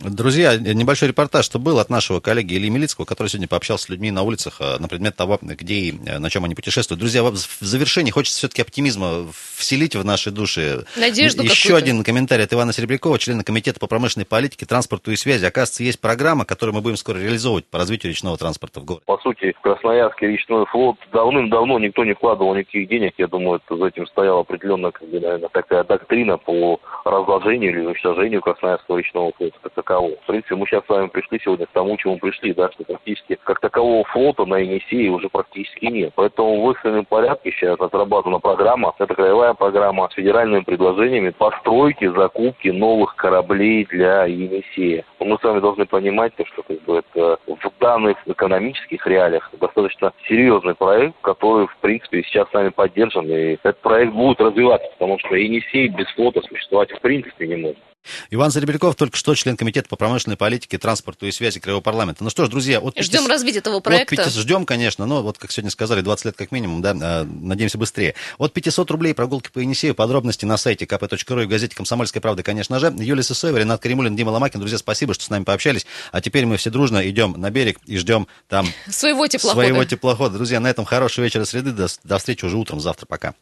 Друзья, 0.03 0.57
небольшой 0.57 1.09
репортаж, 1.09 1.45
что 1.45 1.59
был 1.59 1.79
от 1.79 1.89
нашего 1.89 2.19
коллеги 2.19 2.55
Ильи 2.55 2.69
Милицкого, 2.69 3.05
который 3.05 3.29
сегодня 3.29 3.47
пообщался 3.47 3.85
с 3.85 3.89
людьми 3.89 4.11
на 4.11 4.23
улицах 4.23 4.57
э, 4.59 4.77
на 4.77 4.89
предмет 4.89 5.15
того, 5.15 5.39
где 5.41 5.73
и 5.75 5.93
э, 6.05 6.19
на 6.19 6.29
чем 6.29 6.43
они 6.43 6.55
путешествуют. 6.55 6.99
Друзья, 6.99 7.23
в 7.23 7.35
завершении 7.35 8.11
хочется 8.11 8.37
все-таки 8.39 8.61
оптимизма 8.61 9.27
вселить 9.55 9.95
в 9.95 10.03
наши 10.03 10.31
души. 10.31 10.85
Надежду 10.97 11.43
Еще 11.43 11.77
один 11.77 12.03
комментарий 12.03 12.43
от 12.43 12.53
Ивана 12.53 12.73
Серебрякова, 12.73 13.17
члена 13.17 13.43
Комитета 13.45 13.79
по 13.79 13.87
промышленной 13.87 14.25
политике, 14.25 14.65
транспорту 14.65 15.11
и 15.11 15.15
связи. 15.15 15.45
Оказывается, 15.45 15.83
есть 15.83 16.01
программа, 16.01 16.43
которую 16.43 16.75
мы 16.75 16.81
будем 16.81 16.97
скоро 16.97 17.17
реализовывать 17.17 17.65
по 17.65 17.77
развитию 17.77 18.11
речного 18.11 18.37
транспорта 18.37 18.81
в 18.81 18.85
городе. 18.85 19.05
По 19.05 19.17
сути, 19.19 19.53
в 19.57 19.61
Красноярский 19.61 20.27
речной 20.27 20.65
флот 20.65 20.97
давным-давно 21.13 21.79
никто 21.79 22.03
не 22.03 22.13
вкладывал 22.13 22.55
никаких 22.55 22.89
денег. 22.89 23.13
Я 23.17 23.27
думаю, 23.27 23.61
это 23.65 23.77
за 23.77 23.85
этим 23.85 24.05
стояла 24.07 24.41
определенная, 24.41 24.91
наверное, 25.01 25.49
такая 25.49 25.85
доктрина 25.85 26.37
по 26.37 26.81
разложению 27.05 27.71
или 27.71 27.85
уничтожению 27.85 28.41
Красноярского 28.41 28.97
речного 28.97 29.31
флота 29.37 29.57
такового. 29.93 30.15
В 30.17 30.25
принципе, 30.25 30.55
мы 30.55 30.65
сейчас 30.65 30.85
с 30.85 30.89
вами 30.89 31.07
пришли 31.07 31.39
сегодня 31.43 31.65
к 31.65 31.71
тому, 31.71 31.97
чему 31.97 32.17
пришли, 32.17 32.53
да, 32.53 32.71
что 32.71 32.83
практически 32.83 33.37
как 33.43 33.59
такового 33.59 34.03
флота 34.05 34.45
на 34.45 34.57
Енисее 34.57 35.11
уже 35.11 35.29
практически 35.29 35.85
нет. 35.85 36.13
Поэтому 36.15 36.65
в 36.65 36.71
экстренном 36.71 37.05
порядке 37.05 37.51
сейчас 37.51 37.79
разрабатывана 37.79 38.39
программа, 38.39 38.93
это 38.97 39.13
краевая 39.13 39.53
программа 39.53 40.09
с 40.09 40.13
федеральными 40.13 40.63
предложениями 40.63 41.29
постройки, 41.29 42.07
закупки 42.07 42.69
новых 42.69 43.15
кораблей 43.15 43.85
для 43.85 44.25
Енисея. 44.25 45.05
Мы 45.19 45.37
с 45.37 45.43
вами 45.43 45.59
должны 45.59 45.85
понимать, 45.85 46.33
что 46.33 46.63
как 46.63 46.81
бы, 46.83 46.97
это 46.97 47.37
в 47.47 47.79
данных 47.79 48.17
экономических 48.25 49.05
реалиях 49.07 49.49
достаточно 49.59 50.11
серьезный 50.27 50.75
проект, 50.75 51.15
который, 51.21 51.67
в 51.67 51.77
принципе, 51.77 52.23
сейчас 52.23 52.49
с 52.49 52.53
вами 52.53 52.69
поддержан, 52.69 53.25
и 53.27 53.57
этот 53.63 53.79
проект 53.81 54.13
будет 54.13 54.41
развиваться, 54.41 54.87
потому 54.97 55.19
что 55.19 55.35
Енисей 55.35 55.87
без 55.89 56.07
флота 56.15 56.41
существовать 56.41 56.91
в 56.91 56.99
принципе 56.99 57.47
не 57.47 57.55
может. 57.55 57.92
Иван 58.29 58.51
Заребельков 58.51 58.95
только 58.95 59.17
что 59.17 59.35
член 59.35 59.57
Комитета 59.57 59.89
по 59.89 59.95
промышленной 59.95 60.37
политике, 60.37 60.77
транспорту 60.77 61.25
и 61.25 61.31
связи 61.31 61.59
Краевого 61.59 61.81
парламента. 61.81 62.23
Ну 62.23 62.29
что 62.29 62.45
ж, 62.45 62.49
друзья, 62.49 62.79
от 62.79 62.95
500... 62.95 63.05
Ждем 63.05 63.27
развития 63.27 63.59
этого 63.59 63.79
проекта. 63.79 64.15
От 64.15 64.25
500... 64.25 64.41
Ждем, 64.41 64.65
конечно, 64.65 65.05
но 65.05 65.23
вот, 65.23 65.37
как 65.37 65.51
сегодня 65.51 65.71
сказали, 65.71 66.01
20 66.01 66.25
лет 66.25 66.35
как 66.37 66.51
минимум, 66.51 66.81
да, 66.81 66.95
а, 66.99 67.23
надеемся 67.25 67.77
быстрее. 67.77 68.15
От 68.37 68.53
500 68.53 68.89
рублей 68.91 69.13
прогулки 69.13 69.49
по 69.49 69.59
Енисею, 69.59 69.95
подробности 69.95 70.45
на 70.45 70.57
сайте 70.57 70.85
kp.ru 70.85 71.43
и 71.43 71.45
в 71.45 71.49
газете 71.49 71.75
«Комсомольская 71.75 72.21
правда», 72.21 72.43
конечно 72.43 72.79
же. 72.79 72.93
Юлия 72.97 73.23
Сысоева, 73.23 73.57
Ренат 73.57 73.81
Каримулин, 73.81 74.15
Дима 74.15 74.29
Ломакин. 74.29 74.59
Друзья, 74.59 74.77
спасибо, 74.77 75.13
что 75.13 75.23
с 75.23 75.29
нами 75.29 75.43
пообщались. 75.43 75.85
А 76.11 76.21
теперь 76.21 76.45
мы 76.45 76.57
все 76.57 76.69
дружно 76.69 77.07
идем 77.09 77.33
на 77.37 77.49
берег 77.49 77.79
и 77.85 77.97
ждем 77.97 78.27
там... 78.47 78.67
Своего 78.89 79.27
теплохода. 79.27 79.67
Своего 79.67 79.85
теплохода. 79.85 80.35
Друзья, 80.35 80.59
на 80.59 80.69
этом 80.69 80.85
хорошего 80.85 81.25
вечера 81.25 81.45
среды. 81.45 81.71
До, 81.71 81.87
до 82.03 82.17
встречи 82.17 82.45
уже 82.45 82.57
утром, 82.57 82.79
завтра. 82.79 83.05
Пока. 83.05 83.33